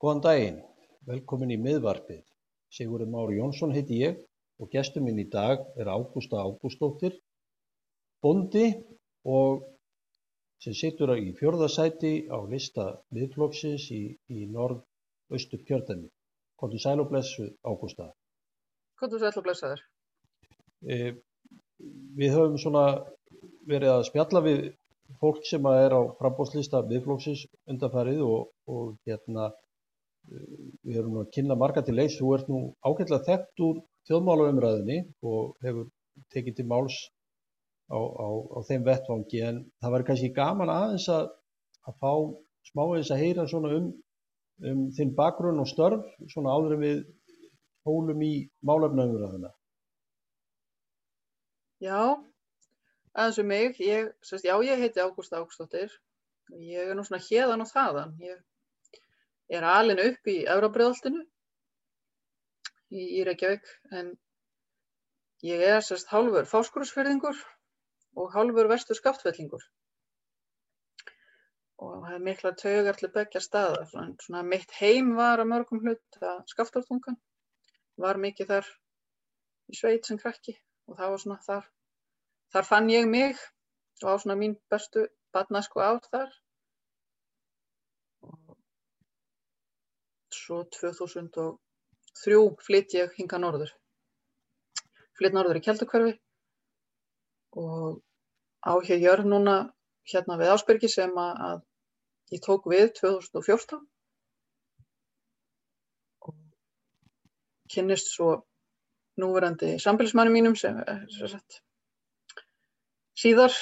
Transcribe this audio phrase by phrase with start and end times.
[0.00, 0.54] Góðan daginn,
[1.04, 2.22] velkomin í miðvarpið.
[2.72, 4.22] Sigurður Már Jónsson heiti ég
[4.56, 7.18] og gestur minn í dag er Ágústa Ágústóttir,
[8.24, 8.64] bondi
[9.28, 9.66] og
[10.64, 14.00] sem situr í fjörðasæti á lista miðflokksins í,
[14.32, 16.08] í norð-austu kjördæmi.
[16.56, 18.08] Kontur sæl og blessu, Ágústa.
[18.96, 19.86] Kontur sæl og blessaður.
[20.80, 21.12] E,
[22.16, 22.86] við höfum svona
[23.68, 24.68] verið að spjalla við
[25.20, 29.52] fólk sem er á frambóðslista miðflokksins undanfarið og, og hérna
[30.30, 33.80] við erum að kynna marga til leys, þú ert nú ágætlega þekkt úr
[34.10, 35.88] þjóðmálaumræðinni og hefur
[36.34, 36.98] tekið til máls
[37.90, 41.30] á, á, á þeim vettvangi en það var kannski gaman aðeins að,
[41.88, 42.12] að fá
[42.70, 43.88] smá eins að heyra svona um,
[44.70, 47.00] um þinn bakgrunn og störf svona áður en við
[47.88, 48.34] hólum í
[48.66, 49.50] málefnaumræðina.
[51.80, 52.00] Já,
[53.16, 55.94] aðeins um mig, ég, sérst, já ég heiti Ágúst Ágústóttir,
[56.60, 58.42] ég er nú svona hérðan og þaðan, ég
[59.50, 61.22] er alin upp í Euróbröðaltinu
[62.90, 63.66] í, Reykjavík
[63.98, 64.12] en
[65.46, 67.38] ég er sérst hálfur fáskursfyrðingur
[68.20, 69.62] og hálfur vestur skaftfellingur.
[71.80, 76.20] Og það er mikla taugar til begja staða svona mitt heim var að mörgum hlut
[76.20, 77.16] að skaftartungan
[78.00, 78.68] var mikið þar
[79.70, 80.58] í sveit sem krakki
[80.90, 81.70] og það var svona þar
[82.52, 83.40] þar fann ég mig
[84.02, 86.30] og á svona mín bestu badnasku ár þar
[90.40, 93.72] svo 2003 flytt ég hinga norður.
[95.18, 96.14] Flytt norður í Kjeldakverfi
[97.60, 98.00] og
[98.64, 99.56] á hér jörg núna
[100.10, 101.62] hérna við Ásbergi sem að
[102.34, 103.80] ég tók við 2014
[106.28, 106.36] og
[107.74, 108.30] kynnist svo
[109.20, 111.60] núverandi samfélagsmanni mínum sem er sett
[113.20, 113.54] síðar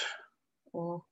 [0.77, 1.03] og,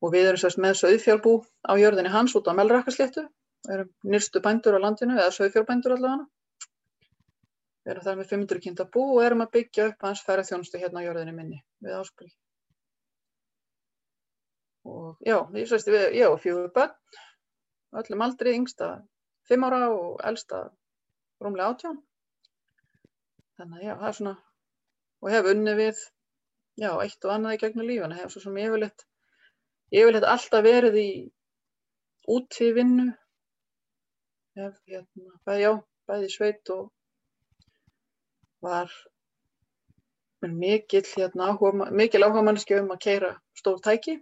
[0.00, 1.34] og við erum sérst með söðfjárbú
[1.66, 3.26] á jörðinni hans út á Melrakasléttu
[3.70, 6.28] erum nýrstu bændur á landinu eða sögfjórbændur allavega?
[7.82, 10.78] Við erum þar með 500 kynnta bú og erum að byggja upp hans færa þjónustu
[10.82, 12.30] hérna á jörðinni minni við áspil
[14.84, 16.94] og já, ég sæst við ég og fjögur börn
[18.00, 18.88] öllum aldrei, yngsta
[19.50, 20.62] 5 ára og elsta
[21.42, 22.00] rúmlega 18
[23.58, 24.34] þannig að já, það er svona
[25.22, 26.02] og hef unni við
[26.82, 29.06] já, eitt og annað í gegnum lífana hef svo sem ég vil eitt
[29.94, 31.10] ég vil eitt alltaf verið í
[32.36, 33.10] úti vinnu
[34.58, 35.72] hef hérna, bæði, já,
[36.08, 36.90] bæði sveit og
[38.62, 38.92] var
[40.42, 44.18] mikil hérna, áhuga, mikil áhuga mannski um að keira stór tæki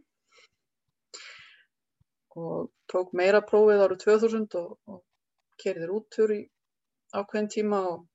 [2.36, 5.00] og tók meira prófið árið 2000 og, og
[5.62, 6.40] kerðir úttur í
[7.16, 8.06] ákveðin tíma og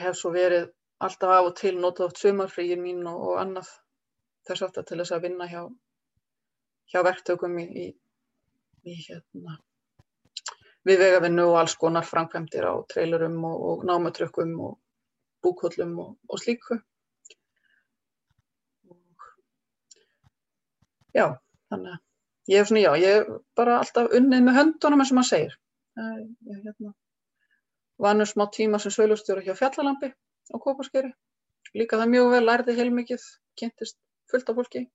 [0.00, 0.70] hef svo verið
[1.04, 3.68] alltaf af og til notað átt sumarfríin mín og, og annað
[4.48, 5.62] þess aftar til þess að vinna hjá,
[6.92, 7.86] hjá verktökum í, í,
[8.86, 9.58] í hérna
[10.86, 14.76] við vegavinnu og alls konar framkvæmdir á trailerum og, og námatrökkum og
[15.42, 16.78] búkollum og, og slíku.
[21.16, 21.26] Já,
[21.72, 25.18] þannig að ég er svona, já, ég er bara alltaf unnið með höndunum eins og
[25.18, 25.58] maður segir.
[25.96, 26.92] Ég hérna,
[28.06, 31.14] vanur smá tíma sem söglustjóra hjá Fjallalambi á Kópaskeri.
[31.74, 33.24] Líka það mjög vel, lærði heilmikið,
[33.58, 33.98] kynntist
[34.30, 34.86] fullt af fólki.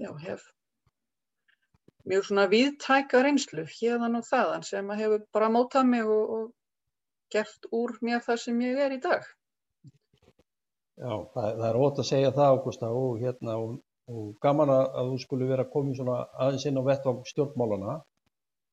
[0.00, 0.48] Já, hef
[2.10, 6.48] mjög svona viðtæka reynslu hérðan og þaðan sem að hefur bara mótað mig og, og
[7.34, 9.26] gert úr mér það sem ég er í dag.
[11.00, 13.78] Já, það, það er ótt að segja það Ágústa og hérna og,
[14.10, 18.00] og gaman að þú skulle vera komið svona aðeins inn á vettvang stjórnmálana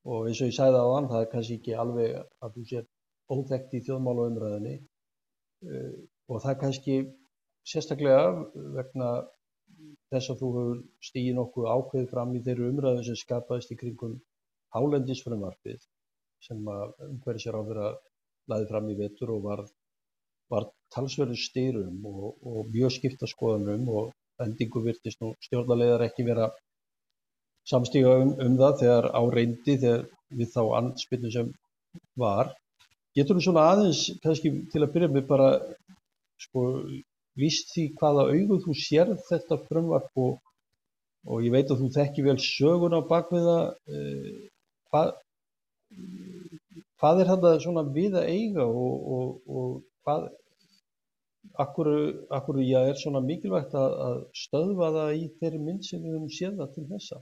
[0.08, 2.86] og eins og ég sæði þann það er kannski ekki alveg að þú sér
[3.31, 5.96] óþekkt í þjóðmálaumræðinni uh,
[6.31, 6.98] og það er kannski
[7.68, 8.28] sérstaklega
[8.78, 9.09] vegna
[10.13, 14.13] þess að þú hefur stíðið nokkuð ákveð fram í þeirru umræðu sem skapaðist í kringum
[14.75, 15.81] hálendisfrömmarfið
[16.47, 17.90] sem að umhverfisjar á þeirra
[18.51, 19.63] laði fram í vetur og var,
[20.53, 24.13] var talsverður styrum og, og mjög skipta skoðanum og
[24.44, 26.51] endingu virtist nú stjórnarlegar ekki vera
[27.68, 30.06] samstíga um, um það þegar á reyndi þegar
[30.39, 31.51] við þá anspilnum sem
[32.19, 32.53] var.
[33.18, 35.50] Getur þú svona aðeins kannski til að byrja með bara
[36.44, 36.68] sko
[37.38, 40.39] víst því hvaða augu þú sérð þetta frumvarp og,
[41.28, 43.57] og ég veit að þú þekki vel sögun á bakviða
[43.92, 44.50] eh,
[44.89, 45.13] hvað,
[47.01, 49.72] hvað er þetta svona við að eiga og, og, og
[50.07, 50.30] hvað
[51.63, 51.89] akkur,
[52.34, 56.34] akkur já, er svona mikilvægt að, að stöðva það í þeirri mynd sem við höfum
[56.38, 57.19] séð það til þessa?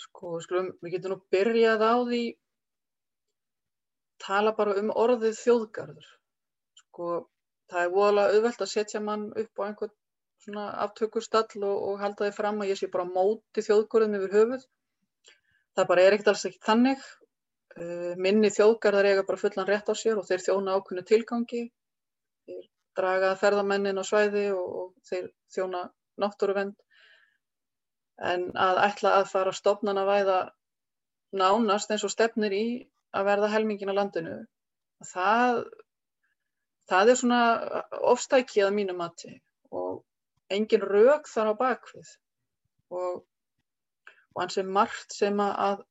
[0.00, 2.22] Sko, skulum, við getum nú byrjað á því
[4.20, 6.08] tala bara um orðið þjóðgarður.
[6.80, 7.10] Sko
[7.70, 9.94] það er voðalega auðvelt að setja mann upp á einhvern
[10.40, 14.68] svona aftökustall og, og halda því fram að ég sé bara móti þjóðgörðum yfir höfuð.
[15.76, 17.08] Það bara er ekkert alls ekki þannig.
[17.80, 21.64] Uh, minni þjóðgarðar eiga bara fullan rétt á sér og þeir þjóna ákunni tilgangi.
[22.48, 22.64] Þeir
[22.98, 25.84] draga ferðamennin á svæði og, og þeir þjóna
[26.20, 26.78] náttúruvend.
[28.30, 30.40] En að ætla að fara stopnana væða
[31.36, 32.64] nánast eins og stefnir í
[33.16, 34.34] að verða helmingin á landinu,
[35.12, 35.62] það,
[36.90, 37.42] það er svona
[38.12, 39.32] ofstækið að mínu mati
[39.70, 40.02] og
[40.54, 42.10] engin rauk þar á bakvið
[42.90, 43.22] og,
[44.34, 45.84] og hans er margt sem að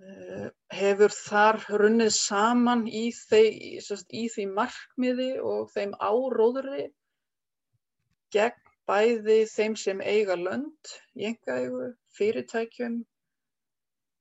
[0.00, 3.50] uh, hefur þar runnið saman í, þeir,
[4.22, 6.88] í því markmiði og þeim áróðri
[8.34, 13.00] gegn bæði þeim sem eiga lönd í engaegu, fyrirtækjum,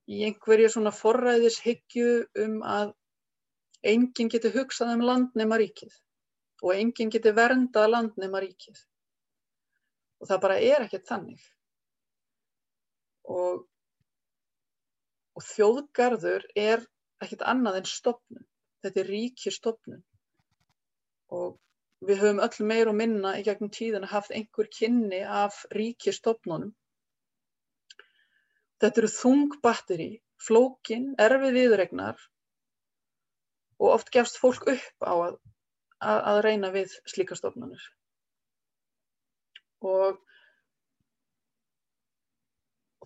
[0.10, 2.08] í einhverju svona forræðishyggju
[2.46, 2.94] um að
[3.83, 5.94] enginn geti hugsað um land nema ríkið
[6.63, 8.80] og enginn geti verndað land nema ríkið.
[10.22, 11.44] Og það bara er ekkert þannig.
[13.36, 13.66] Og,
[15.36, 16.86] og þjóðgarður er
[17.24, 18.48] ekkert annað en stopnum.
[18.86, 20.01] Þetta er ríkistofnun.
[21.36, 21.57] Og
[22.06, 26.74] við höfum öll meir og minna í gegnum tíðina haft einhver kynni af ríkistofnunum.
[28.81, 30.10] Þetta eru þung batteri,
[30.45, 32.19] flókin, erfið viðregnar
[33.81, 35.38] og oft gefst fólk upp á að,
[36.00, 37.81] að, að reyna við slíka stofnunir.
[39.86, 40.19] Og,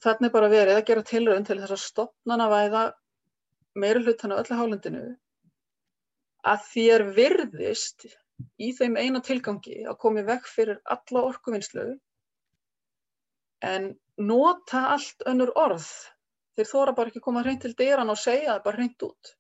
[0.04, 2.84] þannig bara verið að gera tilröðin til þess að stofnana væða
[3.80, 5.04] meira hlutan á öllu hálendinu
[6.48, 8.06] að þér virðist
[8.62, 11.90] í þeim eina tilgangi að komi vekk fyrir alla orkuvinnslu
[13.66, 13.90] en
[14.20, 15.88] nota allt önnur orð.
[16.56, 19.34] Þeir þóra bara ekki koma hreint til dyran og segja það bara hreint út.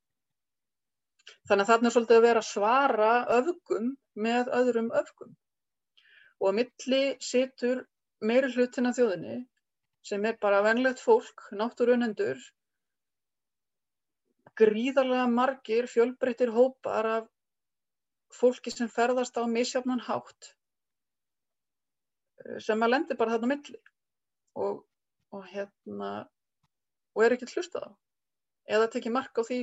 [1.47, 3.88] Þannig að þarna er svolítið að vera að svara öfgum
[4.27, 5.31] með öðrum öfgum.
[6.39, 7.86] Og að milli situr
[8.19, 9.39] meiri hlutin af þjóðinni
[10.09, 12.39] sem er bara venlegt fólk, náttúrunendur,
[14.59, 17.27] gríðarlega margir fjölbreyttir hópar af
[18.36, 20.53] fólki sem ferðast á misjafnan hátt
[22.63, 23.80] sem að lendi bara þarna milli
[24.59, 24.83] og,
[25.36, 26.12] og hérna
[27.15, 27.91] og er ekki hlustað á
[28.75, 29.59] eða tekið mark á því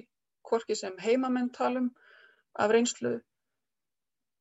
[0.50, 1.90] hvorki sem heimamenn talum
[2.54, 3.16] af reynslu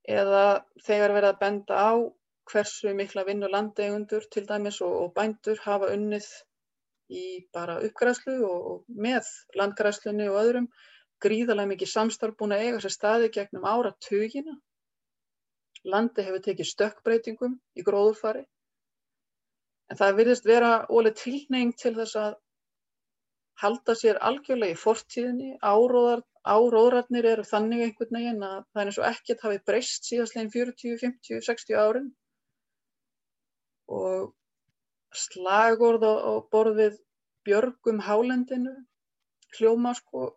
[0.08, 0.46] eða
[0.86, 1.94] þegar verið að benda á
[2.52, 6.28] hversu mikla vinnu landegundur til dæmis og, og bændur hafa unnið
[7.10, 10.70] í bara uppgræslu og, og með landgræslunni og öðrum
[11.26, 14.56] gríðarlega mikið samstarf búin að eiga sér staði gegnum ára tugina.
[15.86, 18.44] Landi hefur tekið stökkbreytingum í gróðurfari.
[19.90, 22.38] En það virðist vera ólega tilneying til þess að
[23.62, 25.52] halda sér algjörlega í fortíðinni.
[25.64, 30.54] Áróðar, áróðarnir eru þannig einhvern veginn að það er eins og ekkert hafi breyst síðastlegin
[30.56, 32.10] 40, 50, 60 árin.
[33.96, 34.34] Og
[35.16, 37.00] slagorð á borðið
[37.46, 38.74] björgum hálendinu
[39.56, 40.28] hljóma sko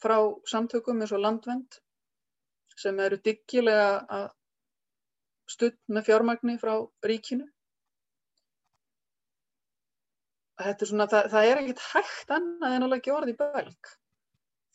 [0.00, 0.16] frá
[0.48, 1.80] samtökum eins og landvend
[2.80, 4.28] sem eru diggilega að
[5.50, 6.74] studd með fjármagni frá
[7.06, 7.46] ríkinu.
[10.60, 13.90] Þetta er svona, það, það er ekkert hægt annað en að leggja orði í belg.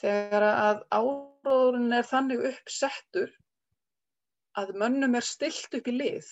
[0.02, 3.36] Þegar að áróðurinn er þannig uppsettur
[4.60, 6.28] að mönnum er stilt upp í lið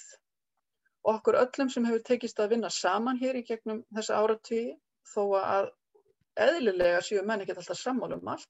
[1.04, 4.75] og okkur öllum sem hefur tekist að vinna saman hér í gegnum þessa áratvíi
[5.13, 5.70] þó að
[6.44, 8.50] eðlilega séu menn ekki alltaf sammála um allt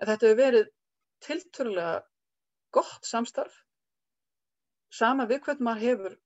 [0.00, 0.70] en þetta hefur verið
[1.26, 1.98] tilturlega
[2.76, 3.60] gott samstarf
[4.92, 6.16] sama við hvernig maður hefur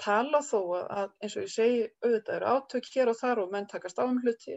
[0.00, 3.68] talað þó að eins og ég segi auðvitað eru átök hér og þar og menn
[3.70, 4.56] takast á um hluti.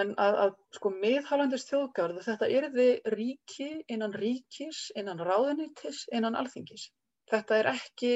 [0.00, 6.38] En að, að sko miðhálandist þjóðgarð þetta er þið ríki innan ríkis, innan ráðunitis innan
[6.38, 6.86] alþingis.
[7.30, 8.12] Þetta er ekki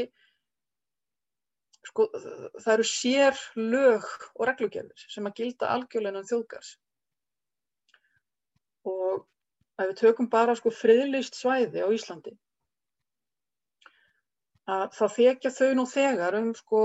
[1.85, 4.07] sko það eru sér lög
[4.39, 6.73] og reglugjörður sem að gilda algjörlega innan þjóðgarðs.
[8.87, 9.27] Og
[9.83, 12.39] ef við tökum bara sko friðlýst svæði á Íslandi
[14.71, 16.83] að þá þekja þau nú þegar um sko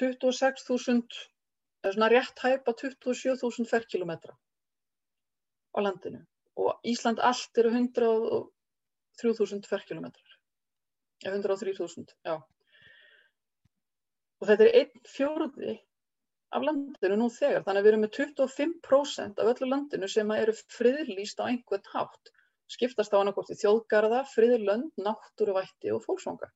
[0.00, 1.22] 26.000
[1.84, 4.34] eða svona rétt hæpa 27.000 ferkilometra
[5.76, 6.20] á landinu.
[6.56, 10.36] Og Ísland allt eru 103.000 ferkilometrar
[11.24, 12.36] eða 103.000, já.
[14.36, 15.76] Og þetta er einn fjórði
[16.56, 20.54] af landinu nú þegar, þannig að við erum með 25% af öllu landinu sem eru
[20.76, 22.32] friðlýst á einhvern hátt,
[22.70, 26.50] skiptast á annarkort í þjóðgarða, friðlönd, náttúruvætti og fólksvonga.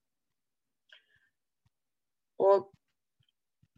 [2.40, 2.66] Og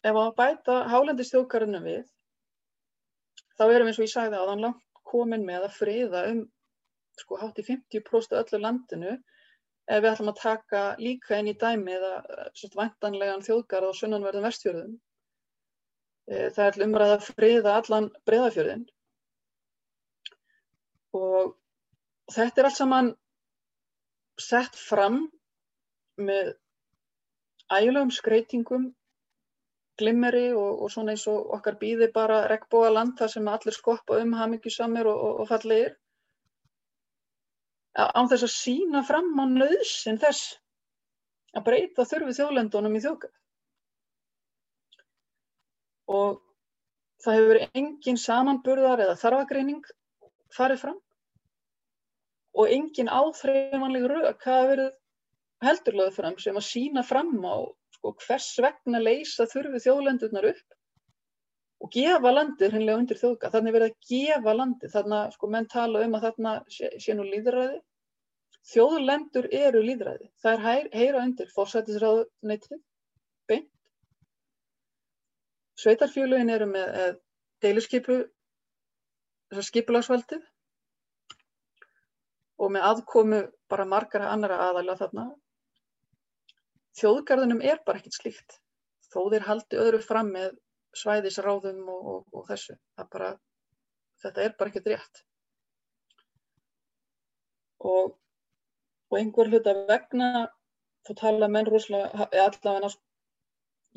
[0.06, 2.02] ef að bæta hálendist þjóðgarðinu við,
[3.58, 6.42] þá erum eins og ég sagði þann langt komin með að friða um
[7.20, 11.96] sko hátt í 50% öllu landinu ef við ætlum að taka líka inn í dæmi
[11.98, 12.12] eða
[12.56, 14.94] svona vantanlegan þjóðgarð á sunnanverðum vestfjörðum.
[16.30, 18.84] Það er umræða að friða allan breyðafjörðin
[21.18, 21.56] og
[22.32, 23.10] þetta er allt saman
[24.40, 25.18] sett fram
[26.16, 26.54] með
[27.78, 28.90] ægulegum skreitingum,
[30.00, 34.20] glimmeri og, og svona eins og okkar býði bara regnbóa land þar sem allir skoppa
[34.22, 35.94] um hamingjusamir og, og, og fallegir
[37.92, 40.56] án þess að sína fram á nöðsin þess
[41.52, 43.34] að breyta þurfi þjóðlendunum í þjóðgæð.
[46.12, 46.40] Og
[47.24, 49.84] það hefur engin samanburðar eða þarfagreining
[50.56, 50.98] farið fram
[52.52, 54.90] og engin áþreifanleg rauk hafa verið
[55.66, 57.56] heldurlega fram sem að sína fram á
[57.96, 60.78] sko, hvers vegna leysa þurfi þjóðlendunar upp
[61.82, 63.54] og gefa landið hreinlega undir þjóðgæð.
[63.56, 64.92] Þannig verið að gefa landið.
[64.92, 67.80] Þannig að sko, menn tala um að þarna sé, sé nú líðræði.
[68.72, 70.28] Þjóðlendur eru líðræði.
[70.42, 72.82] Það er hæ, heyra undir fórsættisráðneitið,
[73.50, 73.68] beint.
[75.82, 77.12] Sveitarfjölugin eru með eh,
[77.64, 78.20] deiluskipu,
[79.50, 80.46] þessar skipulagsvaldið
[82.62, 83.40] og með aðkomu
[83.72, 85.26] bara margara annara aðalega þarna.
[87.02, 88.58] Þjóðgarðunum er bara ekkert slíkt.
[89.12, 90.54] Þó þeir haldi öðru fram með
[90.96, 92.76] svæðisráðum og, og, og þessu.
[93.12, 93.32] Bara,
[94.22, 95.22] þetta er bara ekkert rétt.
[97.82, 98.12] Og,
[99.10, 100.46] og einhver hluta vegna,
[101.02, 102.92] þá tala menn rúslega, allavega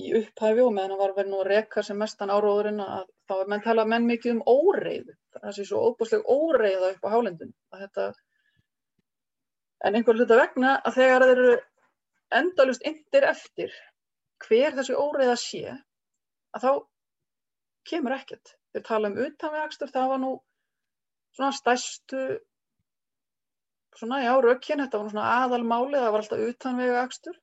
[0.02, 3.36] í upphæfi og meðan það var verið nú að reka sem mestan áróðurinn að þá
[3.52, 5.14] menn tala menn mikið um óreiðu.
[5.38, 7.54] Það sé svo óbúslega óreiða upp á hálendinu.
[7.76, 8.10] Þetta,
[9.88, 11.56] en einhver hluta vegna að þegar þeir eru
[12.40, 13.74] endalust yndir eftir
[14.46, 15.76] hver þessi óreiða sé,
[16.56, 16.72] að þá
[17.90, 18.56] kemur ekkert.
[18.74, 20.32] Þeir tala um utanvegakstur, það var nú
[21.36, 22.24] svona stærstu,
[23.96, 27.40] svona já, rökkinn, þetta var nú svona aðalmálið, það var alltaf utanvegakstur.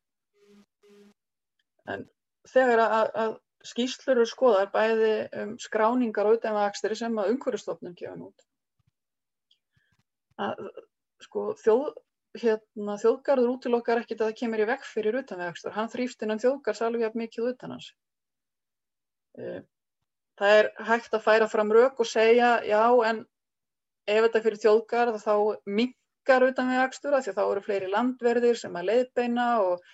[1.93, 2.07] En
[2.53, 3.35] þegar að, að
[3.67, 8.47] skýslur eru skoðar bæði um skráningar og utanvegaksturi sem að umhverjastofnum gefa nút,
[10.43, 10.65] að
[11.23, 11.93] sko þjóð,
[12.39, 15.75] hérna, þjóðgarður útilokkar ekkert að það kemur í vekk fyrir utanvegakstur.
[15.77, 17.89] Hann þrýfst innan þjóðgarðs alveg jafn mikið utan hans.
[20.41, 23.25] Það er hægt að færa fram rauk og segja já en
[24.09, 25.35] ef þetta fyrir þjóðgarð þá
[25.81, 29.85] minkar utanvegakstur af því að þá eru fleiri landverðir sem að leiðbeina og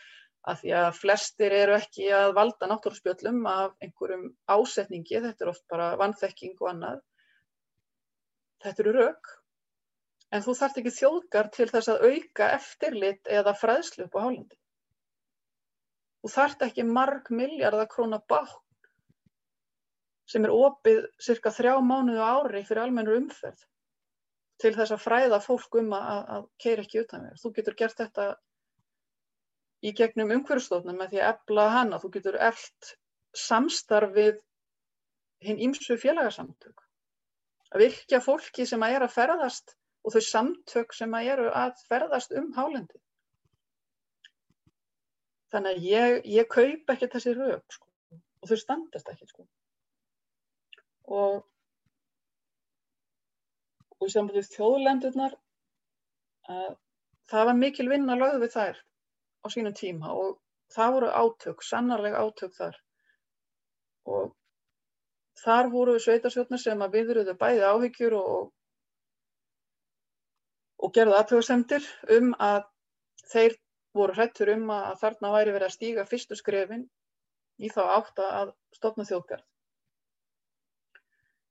[0.48, 5.64] að því að flestir eru ekki að valda náttúrspjöllum af einhverjum ásetningi, þetta er oft
[5.68, 7.02] bara vannþekking og annað.
[8.64, 9.37] Þetta eru rauk.
[10.34, 14.58] En þú þarft ekki þjóðgar til þess að auka eftirlit eða fræðslu upp á hálandi.
[16.20, 18.90] Þú þarft ekki marg miljardar króna bátt
[20.28, 23.62] sem er opið cirka þrjá mánuðu ári fyrir almennur umferð
[24.60, 27.40] til þess að fræða fólk um að, að keira ekki utan við.
[27.40, 28.26] Þú getur gert þetta
[29.80, 32.02] í gegnum umhverfstofnum með því að efla hana.
[32.02, 32.92] Þú getur eflt
[33.38, 34.42] samstarfið
[35.46, 36.82] hinn ímsu félagasamtök.
[37.72, 41.84] Að virkja fólki sem að er að ferðast og þau samtök sem að eru að
[41.90, 43.00] ferðast um hálendi.
[45.52, 47.86] Þannig að ég, ég kaup ekki þessi rauk sko,
[48.42, 49.28] og þau standast ekki.
[49.30, 49.46] Sko.
[51.18, 51.38] Og,
[53.98, 55.38] og samband við þjóðlendurnar,
[56.52, 56.76] að
[57.32, 58.82] það var mikil vinna lögð við þær
[59.44, 60.36] á sínum tíma og
[60.72, 62.76] það voru átök, sannarlega átök þar.
[64.08, 64.34] Og
[65.42, 68.52] þar voru sveitarsjóknar sem að viðröðu bæði áhyggjur og,
[70.78, 72.62] og gerðu aðtöðsendir um að
[73.32, 73.58] þeir
[73.98, 76.86] voru hrættur um að þarna væri verið að stíga fyrstu skrefin
[77.58, 79.44] í þá átt að stopna þjóðgarð.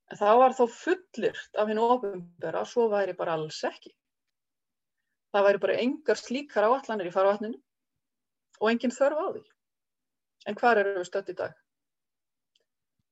[0.08, 3.92] En það var þó fullirt af hennu ofinbera að svo væri bara alls ekki.
[5.36, 7.60] Það væri bara engar slíkar áallanir í farvatninu
[8.62, 9.44] og engin þörf á því.
[10.48, 11.58] En hvað eru við stödd í dag?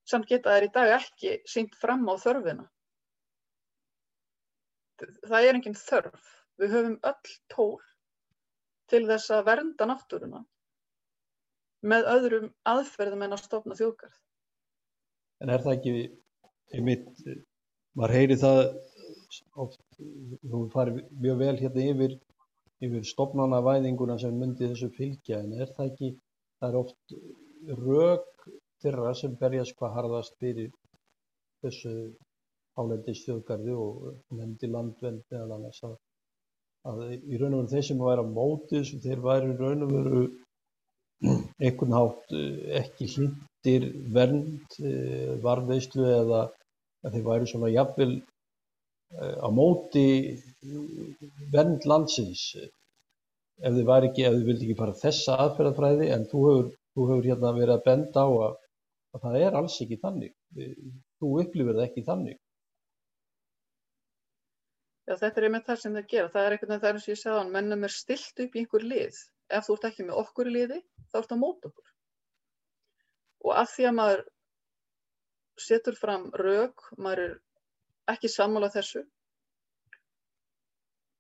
[0.07, 2.69] Samt geta þær í dag ekki sínt fram á þörfina.
[5.02, 6.34] Það er engin þörf.
[6.62, 7.80] Við höfum öll tól
[8.92, 10.44] til þess að vernda náttúruna
[11.86, 14.16] með öðrum aðferðum en að stopna þjóðgarð.
[15.44, 15.96] En er það ekki
[16.74, 17.10] einmitt,
[17.98, 18.62] maður heyri það
[19.66, 22.16] oft, þú farir mjög vel hérna yfir,
[22.86, 26.12] yfir stopnanavæðinguna sem myndi þessu fylgja, en er það ekki,
[26.62, 27.18] það er oft
[27.84, 28.48] rauk
[28.84, 30.72] þeirra sem berjast hvað harðast fyrir
[31.66, 31.96] þessu
[32.79, 35.96] álendis þjóðgarði og nefndi landvend meðal annars að,
[36.91, 39.96] að í raun og veru þeir sem væri á mótis, þeir væri í raun og
[39.96, 40.24] veru
[41.65, 42.38] einhvern hátt
[42.82, 44.79] ekki hlindir vernd,
[45.46, 46.46] varðveislu eða
[47.05, 48.13] að þeir væri svona jafnvel
[49.15, 50.08] á móti
[51.53, 52.50] vernd landsins
[53.63, 57.08] ef þið var ekki, ef þið vildi ekki fara þessa aðferðafræði en þú hefur, þú
[57.12, 58.58] hefur hérna verið að benda á að,
[59.15, 60.34] að það er alls ekki þannig.
[61.22, 62.39] Þú upplifir það ekki þannig.
[65.05, 66.29] Já, þetta er einmitt það sem það gera.
[66.33, 68.85] Það er einhvern veginn eins og ég sagði hann, mennum er stilt upp í einhver
[68.85, 69.17] lið.
[69.53, 70.79] Ef þú ert ekki með okkur í liði,
[71.12, 71.91] þá ert það mót okkur.
[73.45, 74.24] Og að því að maður
[75.62, 77.35] setur fram rauk, maður er
[78.15, 79.03] ekki sammála þessu,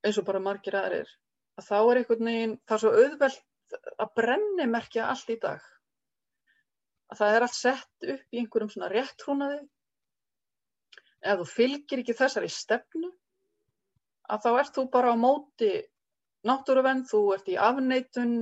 [0.05, 1.11] eins og bara margir aðrir,
[1.57, 5.61] að þá er einhvern veginn, það er svo auðvelt að brenni merkja allt í dag.
[7.13, 9.61] Að það er allt sett upp í einhverjum svona réttrúnaði.
[11.25, 13.11] Ef þú fylgir ekki þessari stefnu,
[14.31, 15.71] að þá ert þú bara á móti
[16.45, 18.35] náttúruvenn, þú ert í afneitun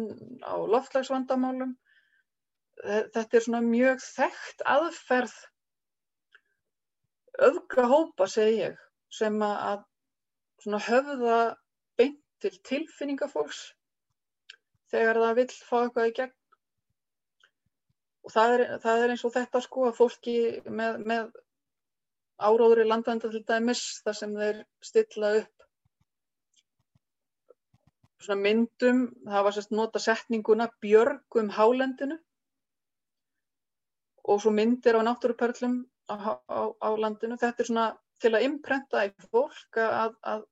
[0.43, 1.73] á loftlagsvandamálum.
[2.83, 5.35] Þetta er svona mjög þekkt aðferð
[7.47, 8.79] öfgahópa, segi ég,
[9.13, 9.85] sem að
[10.87, 11.37] höfða
[11.97, 13.63] beint til tilfinningafólks
[14.93, 16.35] þegar það vil fá eitthvað í gegn.
[18.23, 20.35] Og það er, það er eins og þetta sko að fólki
[20.67, 21.31] með, með
[22.39, 25.62] áróður í landvænda til dæmis þar sem þeir stilla upp
[28.25, 32.17] svona myndum, það var sérst nota setninguna björgum hálendinu
[34.23, 36.15] og svo myndir á náttúruperlum á,
[36.47, 37.37] á, á landinu.
[37.39, 37.87] Þetta er svona
[38.23, 40.45] til að imprenta í fólk að, að,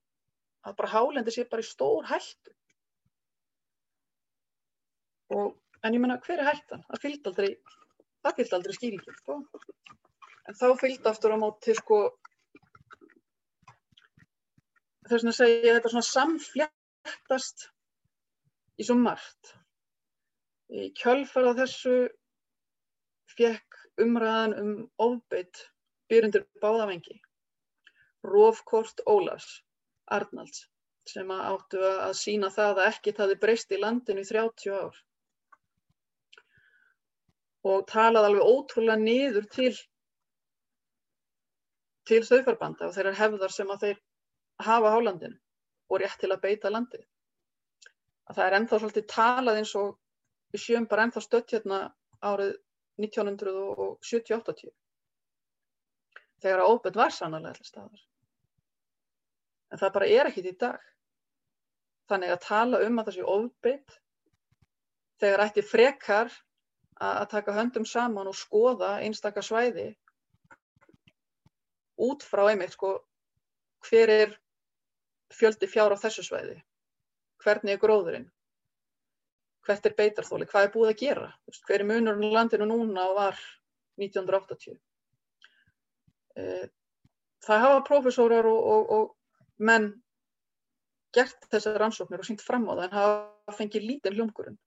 [0.68, 2.56] að bara hálendi sé bara í stór hættu.
[5.32, 5.54] Og,
[5.88, 6.84] en ég menna, hver er hættan?
[6.90, 7.52] Það fylgd aldrei,
[8.28, 9.38] aldrei skýringin, sko.
[10.50, 12.02] En þá fylgd aftur á móti, sko,
[15.08, 16.10] þess að segja þetta svona
[17.02, 17.70] samfléttast
[18.78, 19.56] í svo margt.
[20.72, 21.96] Í kjölfara þessu
[23.36, 25.70] fekk umræðan um ofbeitt
[26.10, 27.20] byrjundir báðavengi.
[28.24, 29.64] Rófkort Ólafs
[30.06, 30.68] Arnalds
[31.10, 35.00] sem áttu að sína það að ekkert hafi breyst í landinu í 30 ár.
[37.64, 39.74] Og talaði alveg ótrúlega niður til,
[42.06, 44.02] til þauðfarbanda og þeirra hefðar sem að þeir
[44.62, 45.40] hafa á landinu
[45.92, 47.04] og rétt til að beita landið.
[48.30, 49.90] Að það er ennþá svolítið talað eins og
[50.54, 51.80] við sjöum bara ennþá stött hérna
[52.22, 52.54] árið
[53.02, 54.72] 1970-80
[56.42, 58.06] þegar að óbyrð var sannarlega allir staðar.
[59.72, 60.88] En það bara er ekkit í dag.
[62.12, 64.00] Þannig að tala um að það sé óbyrð
[65.22, 66.32] þegar ætti frekar
[67.02, 69.88] að taka höndum saman og skoða einstakar svæði
[72.02, 72.96] út frá einmitt sko
[73.88, 74.36] hver er
[75.36, 76.60] fjöldi fjár á þessu svæði,
[77.44, 78.28] hvernig er gróðurinn,
[79.66, 81.32] hvert er beitarþóli, hvað er búið að gera,
[81.68, 83.42] hver er munurinn landinu núna og var
[84.02, 84.80] 1980.
[86.40, 86.68] Eh,
[87.46, 89.92] það hafa prófessorar og, og, og menn
[91.16, 94.60] gert þessar rannsóknir og sínt fram á það en hafa fengið lítinn hljómkurinn.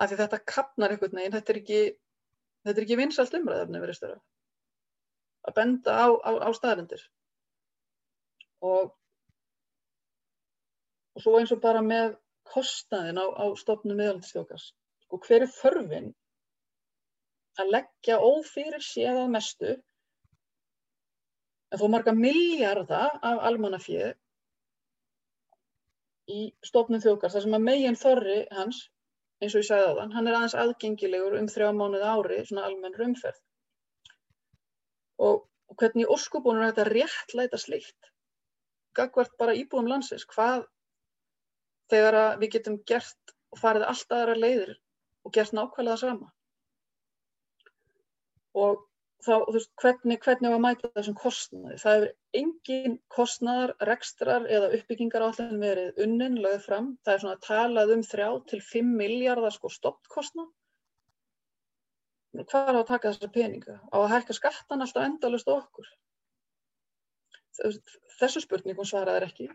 [0.00, 1.80] Af því þetta kapnar einhvern veginn, þetta er ekki,
[2.72, 4.20] ekki vinsalt umræðafni verið störa.
[5.48, 7.02] Að benda á, á, á staðarindir.
[8.64, 8.92] Og,
[11.20, 12.14] og svo eins og bara með
[12.48, 14.70] kostnaðin á, á stofnum miðaldistjókars.
[15.04, 16.08] Sko hver er þörfin
[17.60, 19.74] að leggja ófyrir séð að mestu
[21.70, 24.14] en þó marga miljarda af almannafið
[26.30, 28.80] í stofnum þjókars þar sem að megin þorri hans,
[29.42, 32.66] eins og ég sagði á þann, hann er aðeins aðgengilegur um þrjá mánuði ári, svona
[32.68, 33.40] almenn rumferð.
[35.20, 38.12] Og, og hvernig óskubunum er þetta réttlæta slikt?
[38.96, 40.64] Gagvart bara íbúum landsins, hvað
[41.90, 44.76] þegar við getum gert og farið allt aðra leiðir
[45.26, 46.30] og gert nákvæmlega það sama.
[48.60, 48.78] Og
[49.24, 51.76] þá, þú veist, hvernig, hvernig að mæta þessum kostnaði?
[51.82, 56.90] Það hefur engin kostnaðar, rekstrar eða uppbyggingar allir verið unnin, lögð fram.
[57.04, 60.50] Það er svona talað um 3-5 miljardar sko stoppkostnað.
[62.40, 63.80] Hvað er að taka þessar peninga?
[63.90, 65.88] Á að hækka skattan alltaf endalust okkur?
[68.20, 69.48] Þessu spurningum svaraður ekki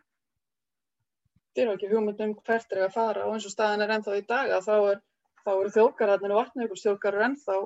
[1.56, 4.20] þeir hafa ekki hugmynd um hvert er að fara og eins og staðin er ennþá
[4.20, 5.02] í dag að þá, er,
[5.44, 7.58] þá eru þjóðgarðarnir og vatnaugurstjóðgarður ennþá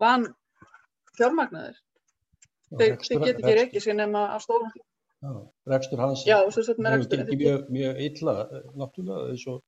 [0.00, 0.28] van
[1.18, 1.80] fjármagnaðir.
[2.70, 4.78] Þeir, þeir get ekki reykið sér nema að stóðum.
[5.68, 8.36] Rekstur hans Já, gengið mjög, mjög illa,
[8.78, 9.60] náttúrulega, eins og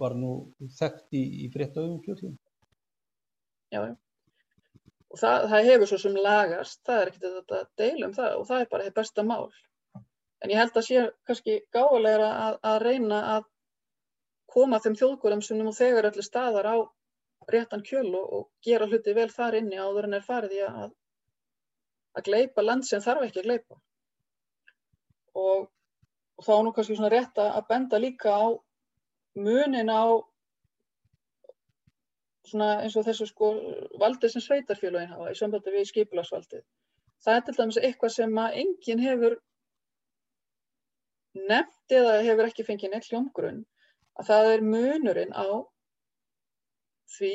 [0.00, 0.34] var nú
[0.78, 2.36] þekkt í, í fréttaugum fjöldum.
[3.74, 3.96] Já, já.
[5.10, 8.62] Og það, það hefur svo sem lagast, það er ekkert þetta deilum það og það
[8.62, 9.48] er bara þetta besta mál.
[10.40, 13.48] En ég held að sé kannski gáðulegra að, að reyna að
[14.50, 16.76] koma þeim þjóðgóðum sem nú þegar öllu staðar á
[17.50, 20.90] réttan kjöl og, og gera hluti vel þar inni áður en er farið í að,
[22.16, 23.80] að gleipa land sem þarf ekki að gleipa.
[25.34, 25.68] og,
[26.38, 28.48] og þá nú kannski svona rétt að benda líka á
[29.38, 30.04] munin á
[32.50, 33.52] svona eins og þessu sko
[34.00, 36.64] valdið sem sveitarfélagin hafa í sambandi við skipulagsvaldið.
[37.20, 39.36] Það er til dæmis eitthvað sem að enginn hefur
[41.38, 43.62] nefnt eða hefur ekki fengið neitt hljómgrunn
[44.20, 45.46] að það er munurinn á
[47.16, 47.34] því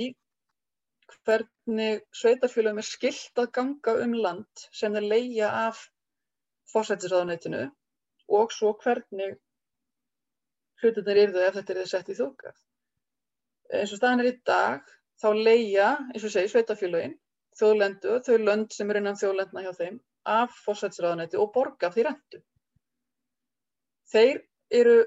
[1.26, 5.82] hvernig sveitarfélagum er skilt að ganga um land sem þeir leia af
[6.74, 7.66] fórsættisraðanætinu
[8.40, 9.36] og svo hvernig
[10.82, 12.56] hlutinir eru þau ef þetta er sett í þúkað.
[13.74, 14.90] Eins og staðan er í dag
[15.22, 17.16] þá leia, eins og segi, sveitafélagin,
[17.58, 22.08] þjóðlendu, þau lönd sem er innan þjóðlendna hjá þeim, af fórsætsraðanæti og borga af því
[22.10, 22.42] rentu.
[24.12, 24.42] Þeir
[24.80, 24.98] eru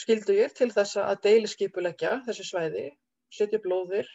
[0.00, 2.84] skildugir til þess að deiliskipuleggja þessi svæði,
[3.32, 4.08] setja blóðir,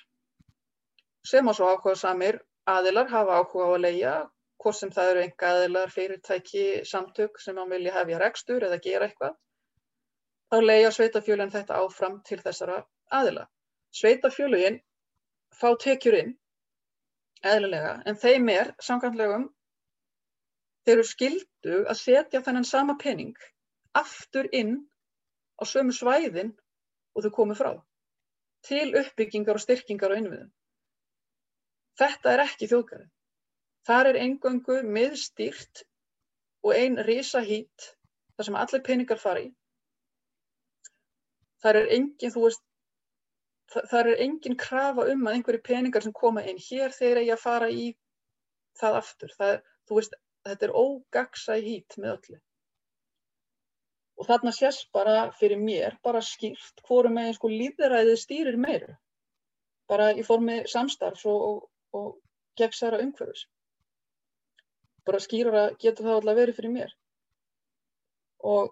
[1.25, 4.13] sem að svo áhuga samir aðilar hafa áhuga á að leia,
[4.61, 9.09] hvort sem það eru enga aðilar, fyrirtæki, samtök sem án vilja hefja rekstur eða gera
[9.09, 9.35] eitthvað,
[10.49, 12.79] þá leia sveitafjölinn þetta áfram til þessara
[13.19, 13.45] aðila.
[13.95, 14.79] Sveitafjölugin
[15.55, 16.33] fá tekjur inn
[17.45, 19.49] eðlilega en þeim er samkvæmlegum
[20.85, 23.35] þeir eru skildu að setja þennan sama pening
[23.95, 24.77] aftur inn
[25.57, 26.53] á sömu svæðin
[27.15, 27.71] og þau komið frá
[28.65, 30.53] til uppbyggingar og styrkingar og innviðum.
[31.99, 33.11] Þetta er ekki þjóðgarið.
[33.85, 35.83] Þar er engöngu miðstýrt
[36.65, 37.91] og einn risa hít
[38.35, 39.45] þar sem allir peningar fari.
[41.61, 42.63] Þar er engin, veist,
[43.91, 47.43] þar er engin krafa um að einhverju peningar sem koma inn hér þeir eigi að
[47.45, 47.87] fara í
[48.81, 49.37] það aftur.
[49.37, 49.55] Það,
[49.93, 52.37] veist, þetta er ógagsa hít með öllu.
[54.15, 58.95] Og þarna sést bara fyrir mér, bara skýrt, hvoru með sko líðræðið stýrir meiru.
[59.91, 61.65] Bara í formi samstarfs og, og,
[61.97, 62.07] og
[62.59, 63.45] gegnsæra umhverfis.
[65.05, 66.95] Bara skýrara getur það alltaf verið fyrir mér.
[68.45, 68.71] Og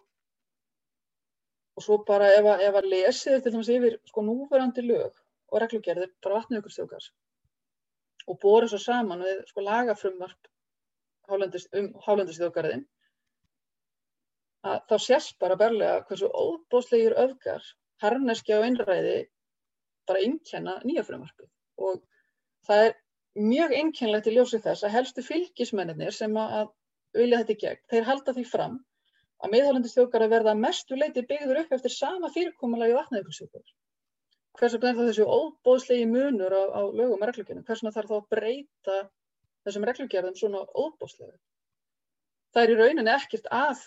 [1.74, 5.14] og svo bara ef að, ef að lesið til dæmis yfir sko núverandi lög
[5.50, 7.10] og reglugerðir bara vatnaugurstjókars
[8.30, 9.66] og borið svo saman við sko
[11.30, 12.84] lagafrumvarp um hálendistjókarðin
[14.64, 17.64] að þá sést bara berlega hversu óbóslegir öfgar
[18.04, 19.18] harneskja og innræði
[20.08, 21.48] bara einnkenna nýja frumvarpi
[21.80, 22.02] og
[22.68, 22.96] það er
[23.36, 26.72] mjög einkennlegt í ljósið þess að helstu fylgismennir sem að
[27.18, 28.76] vilja þetta í gegn, þeir halda því fram
[29.44, 33.66] að miðhálendistjókar að verða mestu leiti byggður upp eftir sama fyrirkommalagi vatnaðjökulsjókar.
[34.60, 37.66] Hvers vegna er það þessu óbóðslegi munur á, á lögum og reglugjörnum?
[37.68, 38.98] Hvers vegna þarf þá að breyta
[39.66, 41.38] þessum reglugjörðum svona óbóðslegu?
[42.54, 43.84] Það er í rauninni ekkert að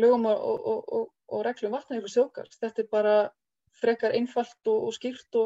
[0.00, 2.48] lögum og, og, og reglum vatnaðjökulsjókar.
[2.60, 3.14] Þetta er bara
[3.80, 5.36] frekar einfalt og skýrt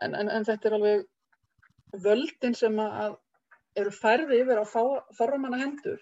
[0.00, 1.06] en, en, en þetta er alveg
[2.04, 3.18] völdin sem að
[3.80, 6.00] eru færði yfir á fáramanna hendur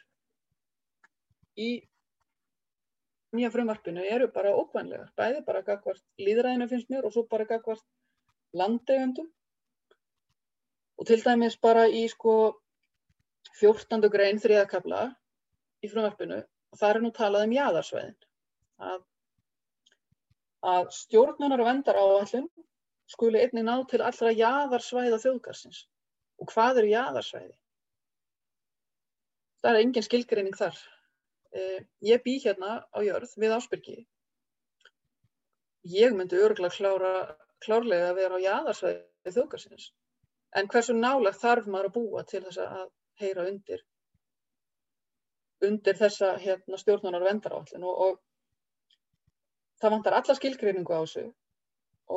[1.58, 1.70] í
[3.36, 7.84] nýja frumvarpinu eru bara ókvæmlegar, bæði bara gagvart líðræðinu finnst mér og svo bara gagvart
[8.56, 9.28] landegundum
[10.98, 12.34] og til dæmis bara í sko
[13.60, 14.08] 14.
[14.12, 15.04] grein þriðakabla
[15.82, 16.40] í frumvarpinu
[16.78, 18.18] það er nú talað um jæðarsvæðin
[18.90, 18.98] að,
[20.74, 22.50] að stjórnunar og vendar áallin
[23.08, 25.86] skuli einnig ná til allra jæðarsvæða þjóðgarsins
[26.38, 27.56] og hvað eru jæðarsvæði?
[29.58, 30.76] Það er engin skilgreining þar
[31.52, 33.96] Eh, ég bý hérna á jörð við Ásbyrgi.
[35.88, 37.12] Ég myndi örgulega
[37.64, 39.92] klárlega að vera á jæðarsvæði þjókarsins.
[40.56, 42.86] En hversu nálagt þarf maður að búa til þess að
[43.20, 43.82] heyra undir,
[45.68, 51.26] undir þessa hérna, stjórnunar vendarállin og, og það vantar alla skilgreiningu á þessu.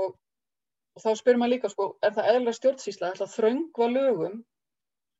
[0.01, 0.15] Og,
[0.95, 4.39] og þá spyrir maður líka sko, er það eðla stjórnsýsla að þröngva lögum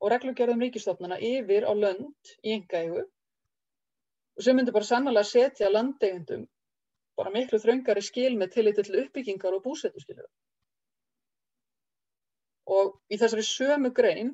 [0.02, 6.47] og reglugjörðum ríkistofnuna yfir á lönd í engægu og sem myndi bara sannlega setja landeigundum
[7.19, 10.30] bara miklu þröngari skil með tilliti til uppbyggingar og búsetu skilur.
[12.72, 14.32] Og í þessari sömu grein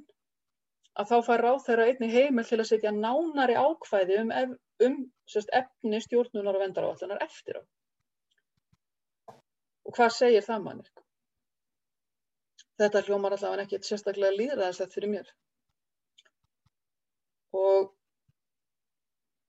[0.98, 4.54] að þá fær ráð þeirra einni heimil til að setja nánari ákvæði um, ef,
[4.88, 7.64] um sérst, efni stjórnunar og vendaráallunar eftir á.
[9.88, 10.94] Og hvað segir það mannir?
[12.78, 15.30] Þetta hljómar allavega ekki sérstaklega líðræðislegt fyrir mér.
[17.58, 17.94] Og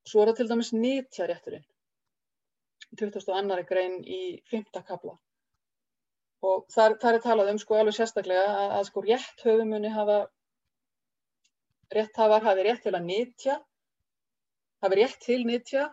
[0.09, 1.65] Svo er það til dæmis nýtjarétturinn,
[2.97, 3.57] 22.
[3.69, 4.21] grein í
[4.53, 4.79] 5.
[4.89, 5.13] kapla.
[6.47, 10.19] Og þar, þar er talað um sko alveg sérstaklega að, að sko rétt höfumunni hafa,
[11.95, 13.57] rétthafar hafi rétt til að nýtja,
[14.85, 15.89] hafi rétt til nýtja,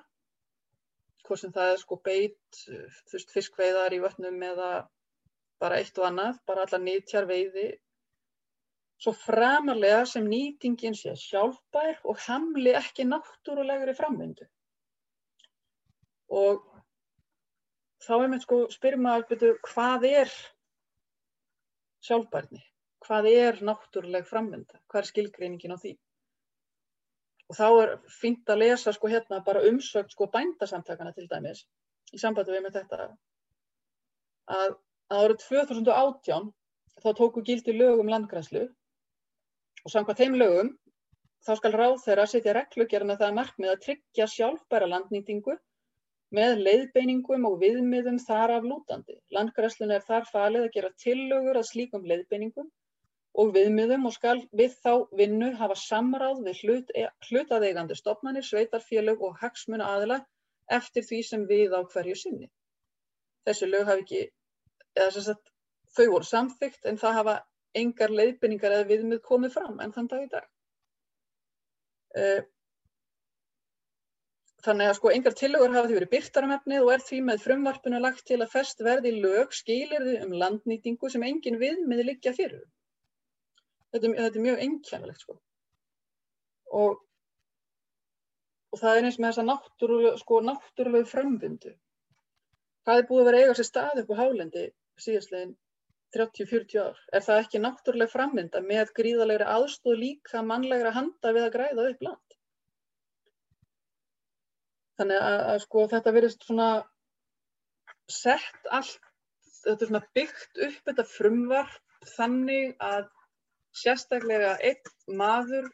[1.26, 4.70] hvort sem það er sko beit, þú veist, fiskveiðar í vötnum eða
[5.62, 7.72] bara eitt og annað, bara allar nýtjar veiði
[9.02, 14.46] svo framarlega sem nýtingin sé sjálfbær og hamli ekki náttúrulegri framvindu.
[16.32, 16.62] Og
[18.06, 20.34] þá er mér sko spyrjum að byrju hvað er
[22.06, 22.62] sjálfbærni?
[23.06, 24.80] Hvað er náttúruleg framvinda?
[24.90, 25.94] Hvað er skilgreiningin á því?
[27.50, 31.66] Og þá er fínt að lesa sko hérna bara umsökt sko bændasamtakana til dæmis
[32.14, 33.14] í sambandi við með þetta að,
[34.58, 34.76] að
[35.14, 36.50] árið 2018
[37.04, 40.72] þá tóku gildi lög um landgrænslu og samkvæmt þeim lögum
[41.46, 45.58] þá skal ráð þeirra setja reglugjörn að það markmið að tryggja sjálfbæra landnýtingu
[46.34, 49.20] með leiðbeiningum og viðmiðum þar af lútandi.
[49.36, 52.70] Landgræslun er þar falið að gera tillögur að slíkum leiðbeiningum
[53.36, 56.94] og viðmiðum og skal við þá vinnu hafa samráð við hlut,
[57.30, 60.22] hlutaðeigandi stofnanir, sveitarfélög og hagsmuna aðila
[60.72, 62.50] eftir því sem við á hverju sinni.
[63.46, 64.24] Þessi lög hafi ekki,
[64.96, 65.52] eða sem sagt,
[65.96, 67.36] þau voru samþygt en það hafa
[67.76, 70.48] engar leiðbynningar eða viðmið komið fram en þann dag í dag.
[74.66, 77.42] Þannig að sko engar tillögur hafa því verið byrtar um efnið og er því með
[77.44, 82.64] frumvarpinu lagt til að fest verði lög skilirði um landnýtingu sem engin viðmið liggja fyrir.
[83.94, 85.36] Þetta, þetta er mjög einkjænilegt sko.
[86.80, 87.04] og,
[88.74, 90.42] og það er eins með þessa náttúrulegu sko,
[91.12, 91.76] framvindu.
[92.86, 94.66] Hvað er búið að vera eiga sér stað upp á hálendi
[95.06, 95.54] síðastlegin
[96.18, 96.98] 30-40 ár.
[97.14, 102.06] Er það ekki náttúruleg framvinda með gríðalegri aðstóð líka mannlegra handa við að græða upp
[102.10, 102.36] land
[105.00, 106.70] þannig að, að sko þetta verist svona
[108.12, 109.12] sett allt
[109.66, 113.10] þetta er svona byggt upp þetta frumvarp þannig að
[113.76, 115.68] sérstaklega einn maður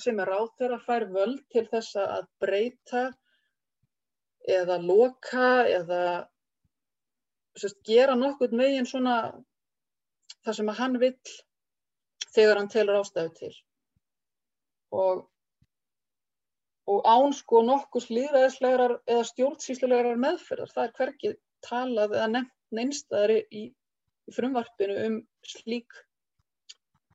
[0.00, 3.04] sem er ráðherra fær völd til þess að breyta
[4.46, 6.02] eða loka eða
[7.56, 9.16] sérst, gera nokkur megin svona
[10.44, 11.36] það sem að hann vill
[12.34, 13.54] þegar hann telur ástæðu til.
[14.92, 15.24] Og,
[16.86, 23.40] og án sko nokkus líðræðislegar eða stjórnsýslulegar meðferðar, það er hverkið talað eða nefnt neinstæðari
[23.50, 23.62] í,
[24.26, 26.02] í frumvarpinu um slík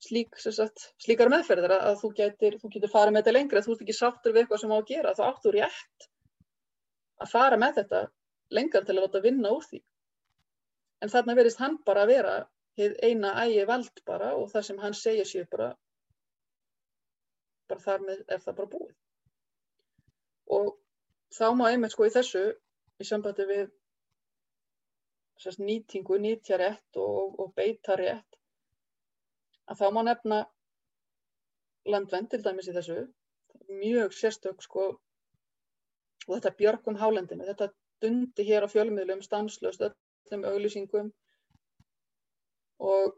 [0.02, 3.84] slík, sagt, slíkar meðferðir að þú getur, þú getur farið með þetta lengra, þú ert
[3.86, 6.08] ekki sáttur við eitthvað sem á að gera, þá áttu rétt
[7.22, 8.02] að fara með þetta
[8.58, 9.82] lengra til að láta vinna úr því.
[11.02, 12.34] En þarna verist hann bara að vera
[13.06, 15.70] eina ægi vald bara og það sem hann segja sér bara,
[17.70, 18.96] bara þar með er það bara búið.
[20.58, 20.74] Og
[21.32, 22.44] þá má einmitt sko í þessu,
[23.02, 23.70] í sambandi við
[25.42, 28.38] sérst, nýtingu, nýtjarétt og, og beitarétt,
[29.72, 30.42] að þá má nefna
[31.90, 33.00] landvend til dæmis í þessu,
[33.72, 34.90] mjög sérstök sko
[36.28, 37.72] og þetta björgum hálendinu, þetta
[38.04, 41.10] dundi hér á fjölmiðlum stanslöst öllum auglýsingum
[42.92, 43.16] og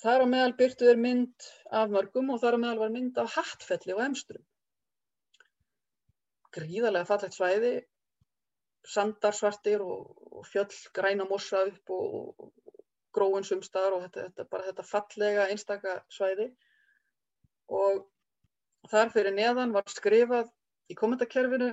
[0.00, 1.48] þar á meðal byrtu er mynd
[1.80, 4.44] af mörgum og þar á meðal var mynd af hattfelli og emstrum.
[6.56, 7.72] Gríðarlega fallegt svæði,
[8.86, 12.14] sandarsvartir og, fjöll græna mossa upp og,
[12.44, 12.52] og,
[13.16, 16.50] gróin sumstaðar og þetta, þetta, bara þetta fallega einstaka svæði.
[17.72, 18.04] Og
[18.92, 20.50] þar fyrir neðan var skrifað
[20.92, 21.70] í kommentarkerfinu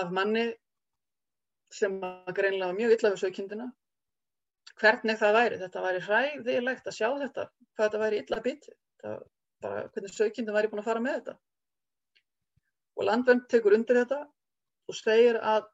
[0.00, 0.46] af manni
[1.72, 3.66] sem var greinlega mjög illa við sögkindina
[4.80, 7.44] hvernig það væri, þetta væri hræðilegt að sjá þetta,
[7.76, 8.72] hvað þetta væri illa biti,
[9.62, 11.36] bara hvernig sögkindin væri búin að fara með þetta
[12.96, 14.22] og landvernd tekur undir þetta
[14.88, 15.66] og segir að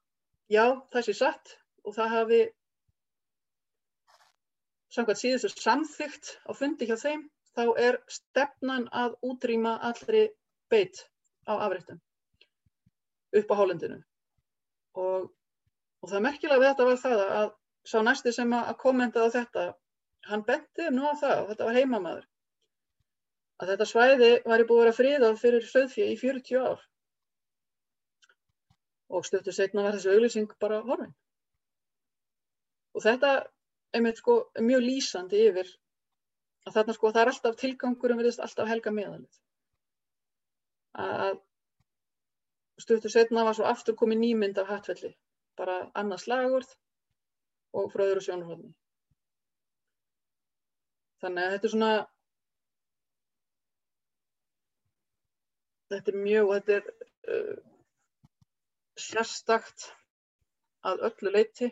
[0.50, 1.56] já, það sé satt
[1.86, 2.40] og það hafi
[4.92, 7.24] samkvæmt síðustu samþygt á fundi hjá þeim,
[7.56, 10.26] þá er stefnan að útrýma allri
[10.72, 11.06] beit
[11.48, 12.00] á afrættum
[13.32, 13.98] upp á hálendinu.
[15.00, 15.30] Og,
[16.04, 17.54] og það merkilega við þetta var það að
[17.88, 19.64] sá næsti sem að kommentaði þetta,
[20.28, 22.26] hann benti nú á það, og þetta var heimamaður,
[23.62, 26.84] að þetta svæði væri búið að vera fríðað fyrir söðfjö í 40 ár.
[29.12, 31.12] Og stöttu setna var þessi auglýsing bara horfinn.
[32.96, 33.32] Og þetta
[33.96, 35.68] einmitt sko mjög lýsandi yfir
[36.66, 39.40] að þarna sko það er alltaf tilgangurum verðist alltaf helga meðalið.
[41.02, 41.40] Að
[42.82, 45.12] stuttur setna var svo aftur komið nýmynd af hattfelli,
[45.58, 46.70] bara annars lagurð
[47.76, 48.72] og frá öðru sjónarhóðni.
[51.22, 51.90] Þannig að þetta er svona,
[55.92, 56.88] þetta er mjög, þetta er
[57.36, 57.60] uh,
[58.98, 59.88] sérstakt
[60.84, 61.68] að öllu leiti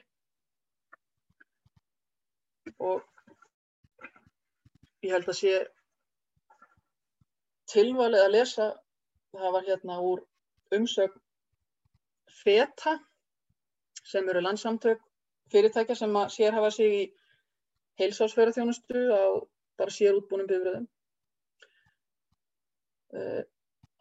[2.78, 3.04] og
[5.04, 5.54] ég held að sé
[7.70, 8.66] tilvalið að lesa,
[9.36, 10.24] það var hérna úr
[10.76, 11.20] umsögn
[12.40, 12.96] FETA
[14.10, 15.02] sem eru landsamtök
[15.52, 17.02] fyrirtækja sem að sérhafa sig í
[18.00, 19.22] heilsásferðarþjónustu á
[19.80, 20.86] bara sér útbúnum bifröðum.
[23.10, 23.42] Uh,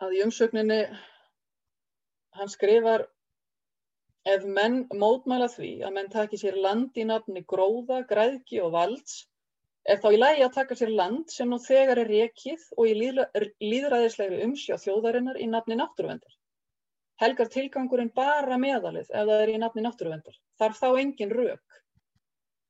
[0.06, 0.84] að í umsögninni
[2.40, 3.06] hann skrifar
[4.28, 9.22] ef menn mótmæla því að menn taki sér land í nafni gróða, græðki og valds
[9.90, 12.96] er þá í lagi að taka sér land sem nú þegar er rekið og í
[13.00, 16.36] líðræðislegri umsjá þjóðarinnar í nafni náttúruvendar.
[17.20, 20.36] Helgar tilgangurinn bara meðalið ef það er í nafni náttúruvendar.
[20.60, 21.80] Þarf þá engin rauk.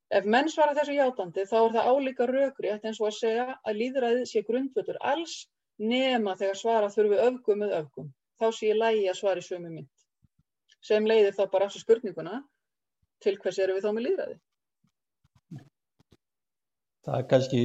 [0.09, 3.81] Ef menn svara þessu játandi þá er það álíka raukrétt eins og að segja að
[3.81, 5.35] líðræðið sé grundvöldur alls
[5.77, 8.07] nema þegar svara þurfi öfgum með öfgum.
[8.39, 9.89] Þá sé ég lægi að svara í sömu mynd.
[10.85, 12.41] Sem leiðir þá bara aftur spurninguna
[13.23, 14.37] til hvers eru við þá með líðræði?
[17.07, 17.61] Það er kannski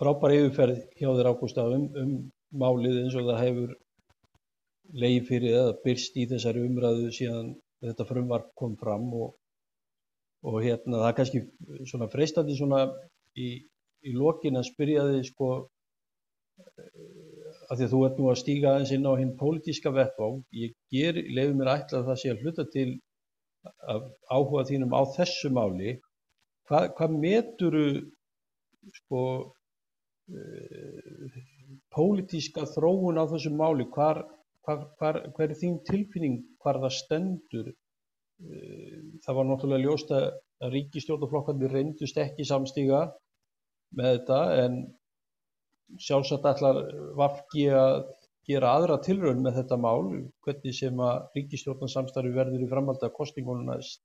[0.00, 2.12] frábær yfirferð hjá þér Ágústa um, um
[2.50, 3.74] málið eins og það hefur
[5.00, 7.52] leið fyrir eða byrst í þessari umræðu síðan
[7.84, 9.36] þetta frumvarp kom fram og
[10.48, 11.40] og hérna það er kannski
[11.88, 12.84] svona freistandi svona
[13.36, 13.48] í,
[14.08, 15.48] í lokin að spyrja þig sko
[17.70, 20.26] af því að þú ert nú að stíga aðeins inn á hinn pólitíska vettvá
[20.58, 22.88] ég ger, leiði mér ætla að það sé að hluta til
[23.92, 25.94] að áhuga þínum á þessu máli.
[26.66, 27.84] Hvað, hvað meturu
[28.96, 29.22] sko
[30.34, 31.38] uh,
[31.94, 33.86] pólitíska þróun á þessu máli?
[33.94, 34.24] Hvar,
[34.66, 36.40] hvar, hvar, hver er þín tilfinning?
[36.62, 37.72] Hvar það stendur?
[39.20, 40.30] Það var náttúrulega ljóst að
[40.72, 43.02] ríkistjórnaflokkarnir reyndust ekki samstíga
[43.96, 44.78] með þetta en
[45.98, 46.80] sjálfsagt ætlar
[47.18, 47.96] Vafki að
[48.50, 50.06] gera aðra tilraun með þetta mál
[50.44, 54.02] hvernig sem að ríkistjórnarsamstarfi verður í framhaldi af kostingunum næst.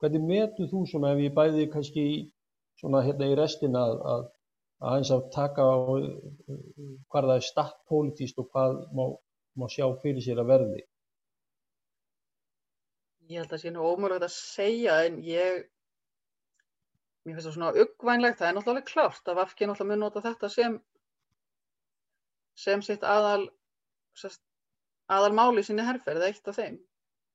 [0.00, 2.04] Hvernig metu þú svona ef ég bæði kannski
[2.80, 4.22] svona hérna í restina að, að,
[4.80, 5.76] að eins að taka á
[7.10, 9.04] hvað það er statt pólitíst og hvað má,
[9.60, 10.80] má sjá fyrir sér að verði?
[13.30, 15.66] Ég held að það sé nú ómögulegt að segja en ég,
[17.26, 20.50] mér finnst það svona uggvænlegt, það er náttúrulega klárt að Vafki náttúrulega mun nota þetta
[20.50, 20.80] sem,
[22.60, 23.48] sem sitt aðal,
[25.16, 26.78] aðal máli sinni herrferð, eitt af þeim,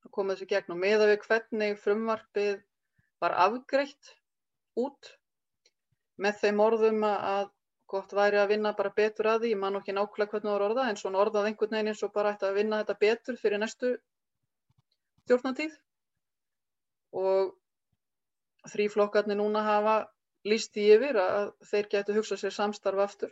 [0.05, 0.75] að koma þessu gegn.
[0.75, 2.63] Og meða við hvernig frumvarpið
[3.23, 4.15] var afgreitt
[4.79, 5.13] út
[6.21, 7.51] með þeim orðum að
[7.91, 10.65] gott væri að vinna bara betur að því, ég man ekki nákvæmlega hvernig það var
[10.67, 13.61] orðað en svona orðað einhvern veginn eins og bara ætti að vinna þetta betur fyrir
[13.61, 13.91] næstu
[15.25, 15.75] stjórnatíð
[17.21, 17.53] og
[18.73, 19.95] þrýflokkarnir núna hafa
[20.49, 23.31] líst í yfir að þeir getur hugsað sér samstarf aftur.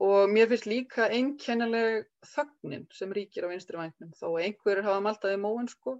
[0.00, 5.40] Og mér finnst líka einkennileg þögnin sem ríkir á vinstri vægnum, þó einhverjir hafa maltaði
[5.42, 5.98] móin sko,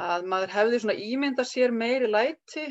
[0.00, 2.64] að maður hefði svona ímynda sér meiri læti,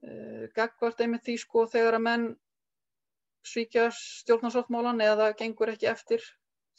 [0.00, 2.26] uh, gagvart einmitt því sko þegar að menn
[3.46, 6.24] svíkja stjórnarsáttmálan eða gengur ekki eftir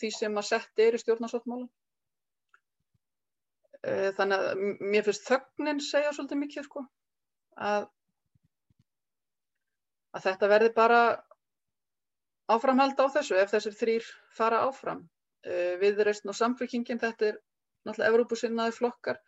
[0.02, 1.70] því sem að setja er í stjórnarsáttmálan.
[3.86, 6.82] Eh, þannig að mér finnst þögnin segja svolítið mikið sko
[7.70, 7.86] að,
[10.18, 11.02] að þetta verði bara
[12.52, 15.04] áframhald á þessu ef þessir þrýr fara áfram.
[15.44, 17.40] Eh, Viðreistn og samfélkingin, þetta er
[17.88, 19.20] náttúrulega Evrópusinnaði flokkar.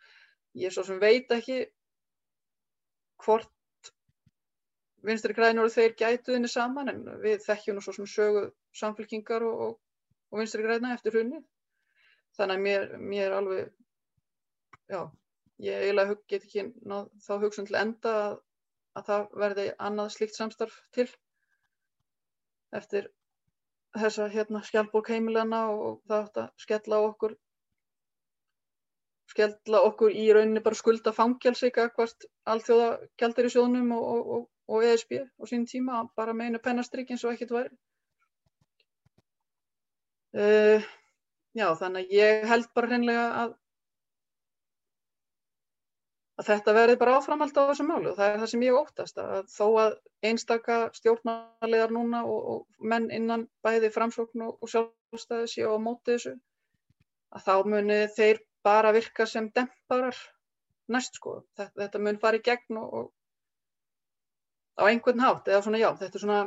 [0.58, 1.62] Ég svo sem veit ekki
[3.24, 3.50] hvort
[5.06, 9.62] vinstri grænur og þeir gætuðinni saman en við þekkjum nú svo sem sögu samfélkingar og,
[9.66, 9.78] og,
[10.32, 11.40] og vinstri græna eftir hrunni.
[12.36, 13.70] Þannig að mér, mér alveg
[14.90, 15.00] já,
[15.64, 18.36] ég eiginlega get ekki náð þá hugsun til enda að,
[18.98, 21.08] að það verði annað slíkt samstarf til
[22.76, 23.08] eftir
[23.98, 27.34] þessa hérna skjálfbólk heimilana og það átt að skella okkur
[29.30, 32.88] skella okkur í rauninni bara skulda fangjálsik akkvært alþjóða
[33.20, 37.24] gældir í sjónum og, og, og ESB á sín tíma bara með einu pennastrykk eins
[37.26, 37.72] og ekkert væri.
[40.30, 40.86] Uh,
[41.58, 43.54] já þannig að ég held bara hreinlega að
[46.40, 49.18] að þetta verði bara áframhald á þessu málu og það er það sem ég óttast
[49.20, 49.96] að þó að
[50.30, 56.14] einstaka stjórnarlegar núna og, og menn innan bæði framsókn og, og sjálfstæði séu á móti
[56.14, 56.34] þessu
[57.36, 60.16] að þá muni þeir bara virka sem demparar
[60.90, 61.40] næst sko.
[61.56, 63.12] Þetta, þetta mun fara í gegn og, og
[64.80, 66.40] á einhvern hátt eða svona já, þetta er svona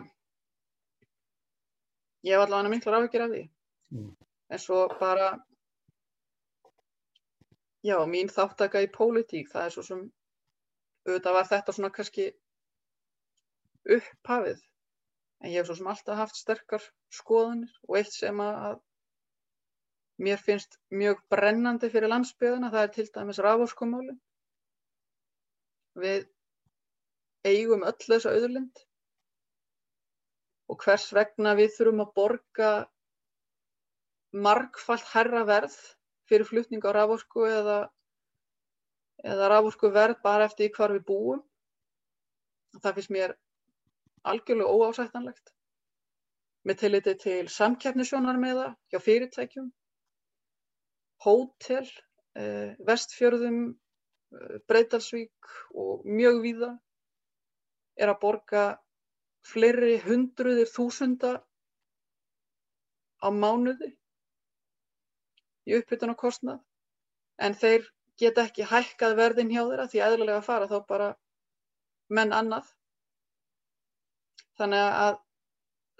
[2.23, 3.43] ég hef allavega miklar áhugir af því
[3.93, 4.11] mm.
[4.49, 5.33] en svo bara
[7.83, 10.03] Já, mín þáttaka í pólitík, það er svo sem,
[11.07, 12.27] auðvitað var þetta svona kannski
[13.97, 14.61] upphafið,
[15.43, 18.77] en ég hef svo sem alltaf haft sterkar skoðunir og eitt sem að
[20.23, 24.15] mér finnst mjög brennandi fyrir landsbyðuna, það er til dæmis raforskomáli.
[25.99, 26.29] Við
[27.43, 28.85] eigum öll þessa auðurlind
[30.71, 32.71] og hvers vegna við þurfum að borga
[34.47, 35.75] margfalt herra verð
[36.29, 37.79] fyrir flutning á raforku eða,
[39.23, 41.41] eða raforku verð bara eftir hvar við búum.
[42.79, 43.35] Það finnst mér
[44.23, 45.53] algjörlega óásættanlegt
[46.63, 49.67] með tilliti til samkeppnisjónarmiða hjá fyrirtækjum,
[51.25, 51.89] hótel,
[52.39, 53.59] eh, vestfjörðum,
[54.33, 56.71] eh, Breitalsvík og mjög víða
[57.97, 58.63] er að borga
[59.43, 61.33] fleiri hundruðir þúsunda
[63.23, 63.91] á mánuði
[65.67, 66.59] í uppbytun og kostnað
[67.47, 67.81] en þeir
[68.21, 71.09] geta ekki hækkað verðin hjá þeirra því eðlulega að fara þá bara
[72.13, 72.65] menn annað.
[74.59, 75.15] Þannig að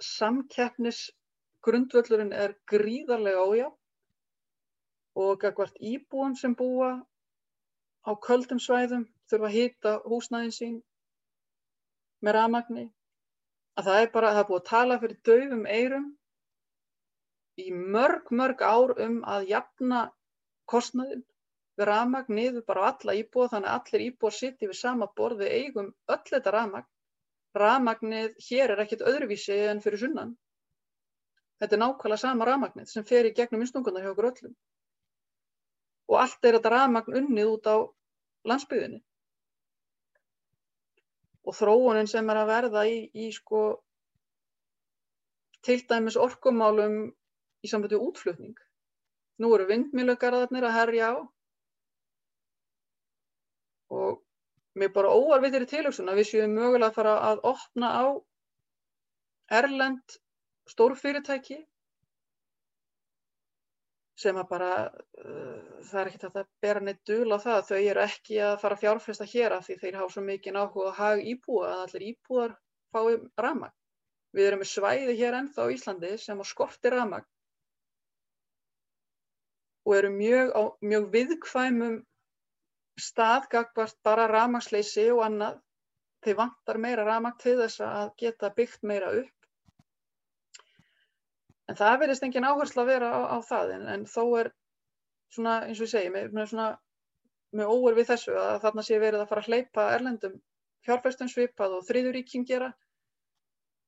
[0.08, 3.68] samkeppnisgrundvöllurinn er gríðarlega ójá
[5.24, 6.90] og gagvart íbúum sem búa
[8.04, 10.76] á köldum svæðum þurfa að hýta húsnæðin sín
[12.24, 12.86] með rafmagni
[13.78, 16.06] að það er bara, það er búið að tala fyrir döfum eirum
[17.60, 20.00] í mörg, mörg ár um að jafna
[20.70, 21.22] kostnaðin
[21.78, 25.44] við rafmagn niður bara á alla íbúa þannig að allir íbúar sitti við sama borð
[25.44, 26.90] við eigum öll þetta rafmagn
[27.54, 30.34] rafmagnið hér er ekkit öðruvísi en fyrir sunnan.
[31.62, 34.54] Þetta er nákvæmlega sama rafmagnið sem fer í gegnum innstunguna hjá okkur öllum.
[36.10, 37.76] Og allt er þetta rafmagn unnið út á
[38.50, 39.00] landsbyðinni.
[41.44, 43.64] Og þróunin sem er að verða í, í sko
[45.64, 47.14] til dæmis orkumálum
[47.64, 48.56] í sambandi útflutning.
[49.40, 51.14] Nú eru vindmilugarðarnir að herja á
[53.94, 54.22] og
[54.78, 58.06] mér bara óar við þeirri tilhugsun að við séum mögulega að fara að opna á
[59.58, 60.18] erlend
[60.70, 61.60] stórfyrirtæki
[64.18, 64.70] sem að bara,
[65.20, 68.58] uh, það er ekkert að það bera neitt dul á það, þau eru ekki að
[68.62, 71.82] fara að fjárfesta hér af því þeir hafa svo mikið áhuga að haga íbúa að
[71.84, 72.54] allir íbúar
[72.94, 73.74] fái ramag.
[74.34, 77.26] Við erum með svæði hér ennþá í Íslandi sem á skorti ramag
[79.84, 81.96] og eru mjög, á, mjög viðkvæmum
[83.00, 85.60] stað gagvart bara ramagsleysi og annað.
[86.24, 89.48] Þeir vantar meira ramag til þess að geta byggt meira upp.
[91.68, 94.50] En það verðist engin áherslu að vera á, á það en, en þó er
[95.32, 96.66] svona eins og ég segi með, með, svona,
[97.56, 100.40] með óver við þessu að þarna sé verið að fara að hleypa erlendum
[100.84, 102.70] fjárfæstum svipað og þriðuríkin gera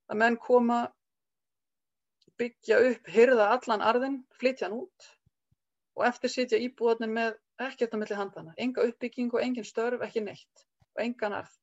[0.09, 0.87] að menn koma
[2.41, 5.11] byggja upp, hyrða allan arðin, flytja hann út
[5.97, 7.37] og eftir sitja íbúðanir með
[7.67, 10.67] ekkert á milli handana, enga uppbygging og engin störf, ekki neitt
[10.97, 11.55] og engan arð.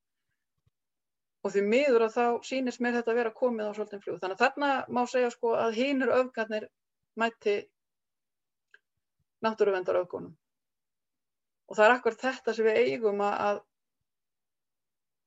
[1.43, 4.19] Og því miður að þá sýnist mér þetta að vera komið á svolítinn fljóð.
[4.21, 6.69] Þannig að þarna má segja sko að hínur öfgarnir
[7.19, 7.55] mæti
[9.43, 10.31] náttúruvendar öfgunum.
[11.67, 13.59] Og það er akkur þetta sem við eigum að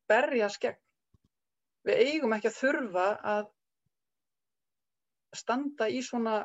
[0.09, 0.81] berja skegn.
[1.87, 3.53] Við eigum ekki að þurfa að
[5.37, 6.41] standa í svona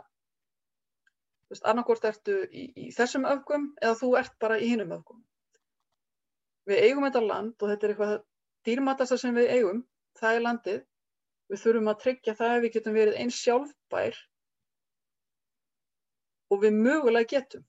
[1.67, 5.21] annarkort ertu í, í þessum öfgum eða þú ert bara í hinnum öfgum.
[6.69, 8.13] Við eigum þetta land og þetta er eitthvað
[8.67, 9.81] dýrmatasta sem við eigum,
[10.19, 10.81] það er landið.
[11.51, 14.19] Við þurfum að tryggja það að við getum verið eins sjálfbær
[16.51, 17.65] og við mögulega getum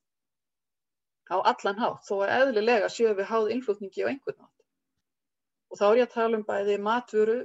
[1.32, 4.64] á allan hátt, þó að eðlilega séu við háð innflutningi á einhvern nátt.
[5.72, 7.38] Og þá er ég að tala um bæði matvöru,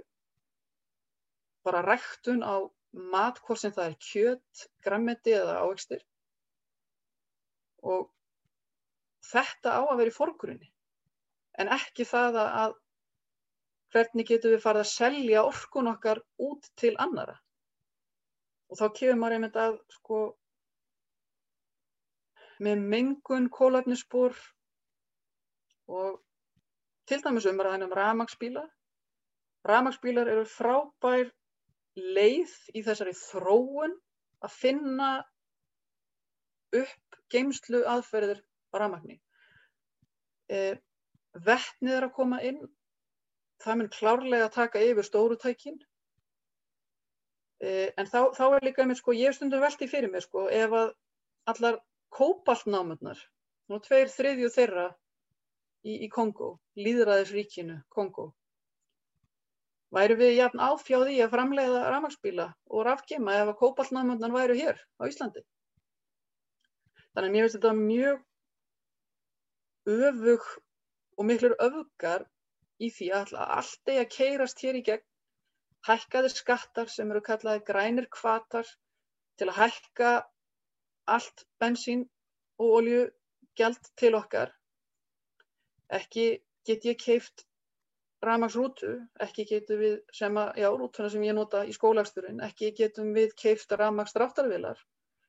[1.65, 2.67] bara ræktun á
[3.13, 6.03] mat, hvort sem það er kjött, grammeti eða ávegstir
[7.84, 8.09] og
[9.28, 10.69] þetta á að vera í forgrunni.
[11.57, 12.75] En ekki það að
[13.93, 17.38] hvernig getum við farið að selja orkun okkar út til annara
[18.67, 20.21] og þá kemur maður einmitt að sko
[22.67, 24.36] með mengun, kólafnisspor
[25.88, 26.17] og
[27.07, 28.65] til dæmis umræðin um ramagsbíla
[29.67, 31.32] ramagsbílar eru frábær
[31.97, 33.95] leið í þessari þróun
[34.43, 35.11] að finna
[36.75, 38.41] upp geimslu aðferðir
[38.73, 39.19] á rafmagni.
[40.49, 40.78] Eh,
[41.47, 42.61] Vettnið er að koma inn,
[43.61, 45.78] það mun klárlega að taka yfir stórutækin,
[47.61, 50.71] eh, en þá, þá er líka einmitt, sko, ég stundum veltið fyrir mér, sko, ef
[50.71, 50.93] að
[51.53, 51.80] allar
[52.17, 53.19] kópaltnámurnar,
[53.69, 54.88] nú tveir þriðju þeirra
[55.86, 58.32] í, í Kongo, líðræðisríkinu Kongo,
[59.93, 65.03] væru við jafn áfjáði að framleiða rafmagsbíla og rafgema ef að kópaltnámurnar væru hér á
[65.07, 65.43] Íslandi.
[67.18, 68.18] Þannig að mér finnst þetta mjög
[70.07, 70.43] öfug
[71.18, 72.26] og miklur öfgar
[72.78, 75.05] í því að allt eigi að keirast hér í gegn,
[75.88, 78.70] hækkaðir skattar sem eru kallaði grænir kvatar
[79.41, 80.11] til að hækka
[81.15, 82.03] allt bensín
[82.61, 84.51] og oljugjald til okkar.
[85.99, 86.28] Ekki
[86.70, 87.47] get ég keift
[88.30, 88.91] ramagsrútu,
[89.26, 93.34] ekki getum við sem að, já, rútuna sem ég nota í skólagsturinn, ekki getum við
[93.41, 94.86] keift ramagsdráttarvilar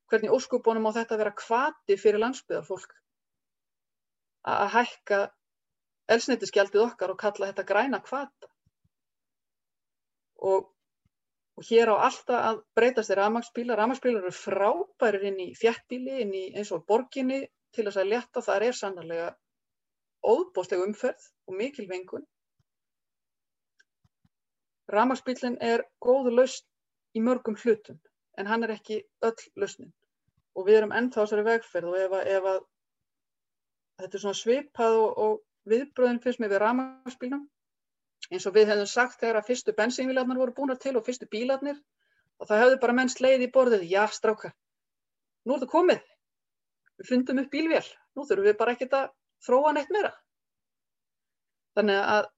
[0.08, 2.94] hvernig óskupunum á þetta vera kvati fyrir landsbyðarfólk
[4.48, 5.18] að hækka
[6.14, 8.48] elsneitisgjaldið okkar og kalla þetta græna kvata.
[10.48, 10.70] Og,
[11.58, 13.80] og hér á alltaf að breytast þeir rafmagsbílar.
[13.80, 17.42] Rafmagsbílar eru frábærir inn í fjættbíli, inn í eins og borginni
[17.74, 18.44] til þess að leta.
[18.46, 19.28] Það er sannarlega
[20.24, 22.24] óbóstleg umferð og mikil vengun.
[24.88, 26.64] Rafmagsbílinn er góðu lausn
[27.18, 27.98] í mörgum hlutum
[28.38, 29.90] en hann er ekki öll lausnin.
[30.58, 32.58] Og við erum ennþá þessari vegferð og ef að, ef að
[34.02, 37.46] þetta er svona svipað og, og viðbröðin fyrst með við rafmagsbílnum
[38.28, 41.78] eins og við hefðum sagt þegar að fyrstu bensínvílarnar voru búin til og fyrstu bílarnir
[42.38, 44.54] og það hefðu bara menn sleið í borðið, já strákar,
[45.46, 46.02] nú er það komið,
[46.98, 49.08] við fundum upp bílvél, nú þurfum við bara ekkert að
[49.46, 50.12] þróa neitt meira.
[51.78, 52.28] Þannig að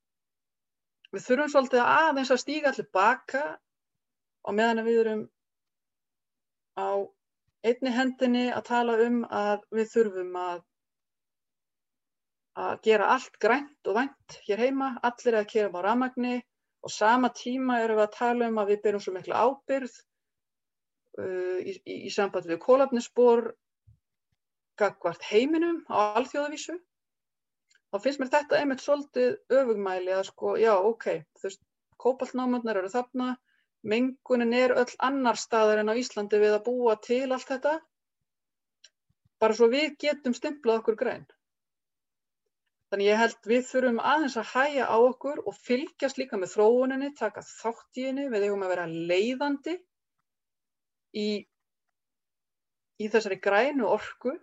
[1.10, 3.44] við þurfum svolítið aðeins að stíga allir baka
[4.46, 5.24] og meðan við erum
[6.80, 6.88] á
[7.66, 10.60] einni hendinni að tala um að við þurfum að
[12.60, 16.40] að gera allt grænt og vænt hér heima, allir að kera á rafmagni
[16.84, 19.96] og sama tíma erum við að tala um að við byrjum svo miklu ábyrð
[21.20, 23.52] uh, í, í, í samband við kólafnisspor
[24.80, 26.78] gagvart heiminum á alþjóðavísu.
[27.90, 31.06] Þá finnst mér þetta einmitt svolítið öfugmæli að sko, já, ok,
[31.36, 31.62] þú veist,
[32.00, 33.34] kópaltnámöndar eru þarna,
[33.82, 37.76] mengunin er öll annar staðar en á Íslandi við að búa til allt þetta,
[39.40, 41.28] bara svo við getum stimplað okkur græn.
[42.90, 47.12] Þannig ég held við þurfum aðeins að hæja á okkur og fylgjast líka með þróuninni,
[47.16, 49.76] taka þátt í henni, við eigum að vera leiðandi
[51.14, 51.28] í,
[52.98, 54.34] í þessari grænu orku,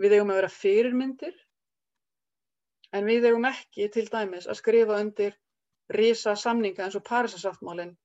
[0.00, 1.34] við eigum að vera fyrirmyndir,
[2.94, 5.34] en við eigum ekki til dæmis að skrifa undir
[5.90, 7.96] risa samninga eins og Parísasáttmálinn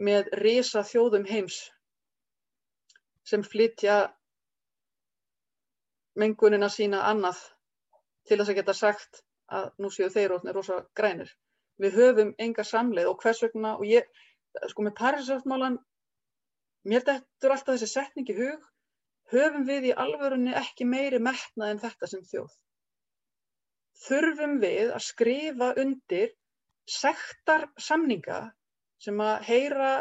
[0.00, 1.58] með risa þjóðum heims
[3.30, 3.96] sem flytja
[6.20, 7.42] mengunina sína annað
[8.28, 9.20] til þess að geta sagt
[9.50, 11.30] að nú séu þeir orðinir rosa grænir.
[11.80, 14.08] Við höfum enga samleið og hvers vegna, og ég,
[14.72, 15.78] sko með Parísasáttmálan,
[16.88, 18.66] mér dettur alltaf þessi setning í hug,
[19.32, 22.52] höfum við í alvörunni ekki meiri metnað en þetta sem þjóð.
[24.06, 26.32] Þurfum við að skrifa undir
[26.88, 28.46] sektar samninga
[29.00, 29.92] sem að heyra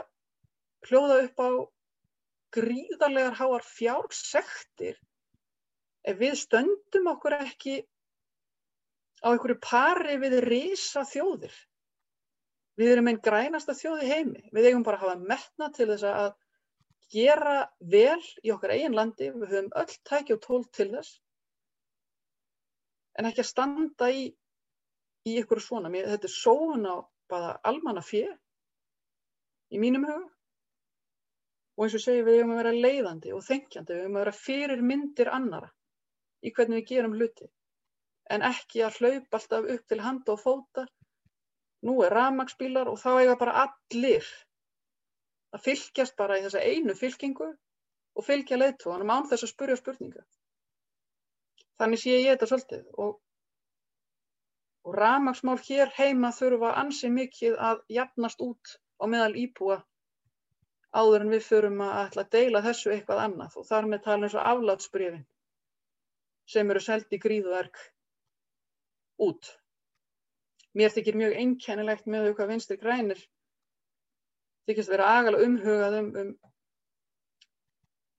[0.87, 1.49] hljóða upp á
[2.55, 4.97] gríðarlegar háar fjársektir
[6.07, 7.79] ef við stöndum okkur ekki
[9.23, 11.53] á einhverju pari við risa þjóðir.
[12.79, 14.43] Við erum einn grænasta þjóð í heimi.
[14.55, 16.29] Við eigum bara að hafa metna til þess að
[17.11, 19.31] gera vel í okkar eigin landi.
[19.35, 21.17] Við höfum öll tæki og tól til þess.
[23.19, 24.29] En ekki að standa í,
[25.27, 25.91] í ykkur svona.
[25.91, 26.95] Mér, þetta er sóun á
[27.67, 28.29] almanna fjö
[29.69, 30.27] í mínum huga.
[31.77, 33.93] Og eins og segja við eigum að vera leiðandi og þengjandi.
[33.95, 35.71] Við eigum að vera fyrir myndir annara
[36.43, 37.47] í hvernig við gerum hluti
[38.33, 40.85] en ekki að hlaupa alltaf upp til handa og fóta.
[41.87, 44.27] Nú er ramagsbílar og þá eiga bara allir
[45.55, 50.25] að fylgjast bara í þessa einu fylkingu og fylgja leiðtóðanum án þess að spurja spurninga.
[51.79, 53.15] Þannig sé ég þetta svolítið og,
[54.85, 59.79] og ramagsmál hér heima þurfa ansi mikið að jafnast út á meðal íbúa
[60.91, 64.27] áður en við förum að ætla að deila þessu eitthvað annað og þar með tala
[64.27, 65.25] eins og aflátsbrifin
[66.49, 67.81] sem eru seldi gríðverk
[69.21, 69.51] út.
[70.73, 73.21] Mér þykir mjög einkennilegt með því hvað vinstri grænir
[74.69, 76.31] þykist vera agalega umhugað um, um,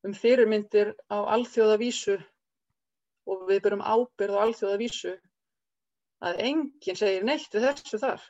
[0.07, 2.17] um fyrirmyndir á alþjóðavísu
[3.31, 5.15] og við byrjum ábyrð á alþjóðavísu
[6.27, 8.25] að enginn segir neitt við þessu þar.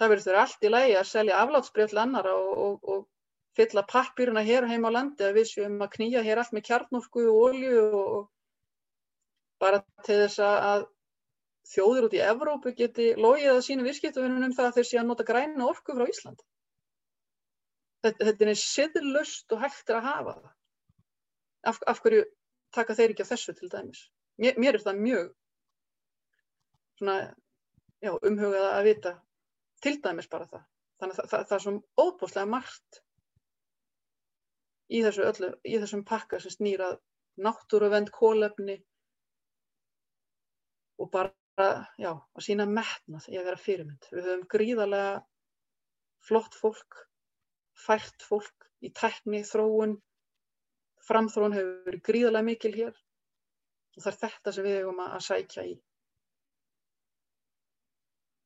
[0.00, 3.02] Það verður allt í lægi að selja aflátsbreyf til annara og, og, og
[3.56, 7.26] fylla pappiruna hér heim á landi að við séum að knýja hér allt með kjarnorku
[7.28, 8.22] og olju og,
[9.62, 10.86] bara til þess að
[11.72, 15.10] þjóðir út í Evrópu geti logið að sínu virkiptavinnum um það að þeir sé að
[15.10, 16.44] nota græna orku frá Íslandi.
[18.02, 20.48] Þetta, þetta er siðlust og hægt að hafa það.
[21.70, 22.24] Af, af hverju
[22.74, 24.00] taka þeir ekki á þessu til dæmis?
[24.42, 25.28] Mér, mér er það mjög
[26.98, 27.16] svona,
[28.02, 29.12] já, umhugað að vita
[29.82, 30.64] til dæmis bara það.
[31.02, 33.00] Þannig að það, það, er svona óbúslega margt
[34.92, 36.98] í, þessu öllu, í þessum pakka sem snýrað
[37.42, 38.78] náttúruvend, kólefni
[41.00, 41.32] og bara
[42.00, 44.08] já, að sína metnað í að vera fyrirmynd.
[44.12, 45.14] Við höfum gríðarlega
[46.22, 47.02] flott fólk,
[47.74, 49.96] fært fólk í tækni, þróun,
[51.06, 52.92] framþróun hefur verið gríðarlega mikil hér
[53.96, 55.74] og það er þetta sem við hefum að sækja í.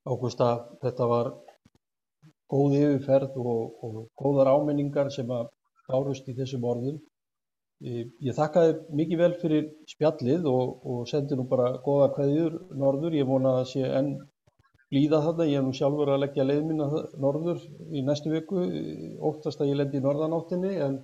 [0.07, 0.49] Ágústa,
[0.83, 1.33] þetta var
[2.53, 5.49] góð yfirferð og, og góðar áminningar sem að
[5.89, 7.01] bárust í þessum orðum
[7.85, 13.17] Ég, þakkaði mikið vel fyrir spjallið og, og sendi nú bara góða kveðjur norður.
[13.19, 14.09] Ég vona að það sé enn
[14.93, 15.49] blíða þarna.
[15.51, 16.87] Ég er nú sjálfur að leggja leið minna
[17.21, 17.61] norður
[17.93, 18.65] í næstu viku,
[19.29, 20.97] óttast að ég lendi í norðanáttinni en,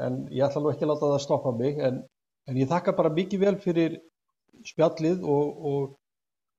[0.00, 1.82] en ég ætla nú ekki að láta það stoppa mig.
[1.84, 2.00] En,
[2.48, 4.00] en ég þakka bara mikið vel fyrir
[4.72, 5.94] spjallið og, og,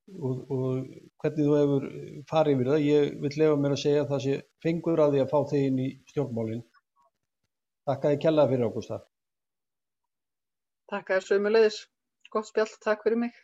[0.04, 0.84] og
[1.22, 1.86] hvernig þú hefur
[2.30, 2.84] farið yfir það.
[2.88, 5.66] Ég vil lefa mér að segja að það sé fengur að því að fá þig
[5.70, 6.62] inn í stjórnmálinn.
[7.88, 9.00] Þakka þið kellaði fyrir Ágústa.
[10.92, 11.80] Takk að þér sömulegis.
[12.34, 13.36] Gott spjall, takk fyrir mig.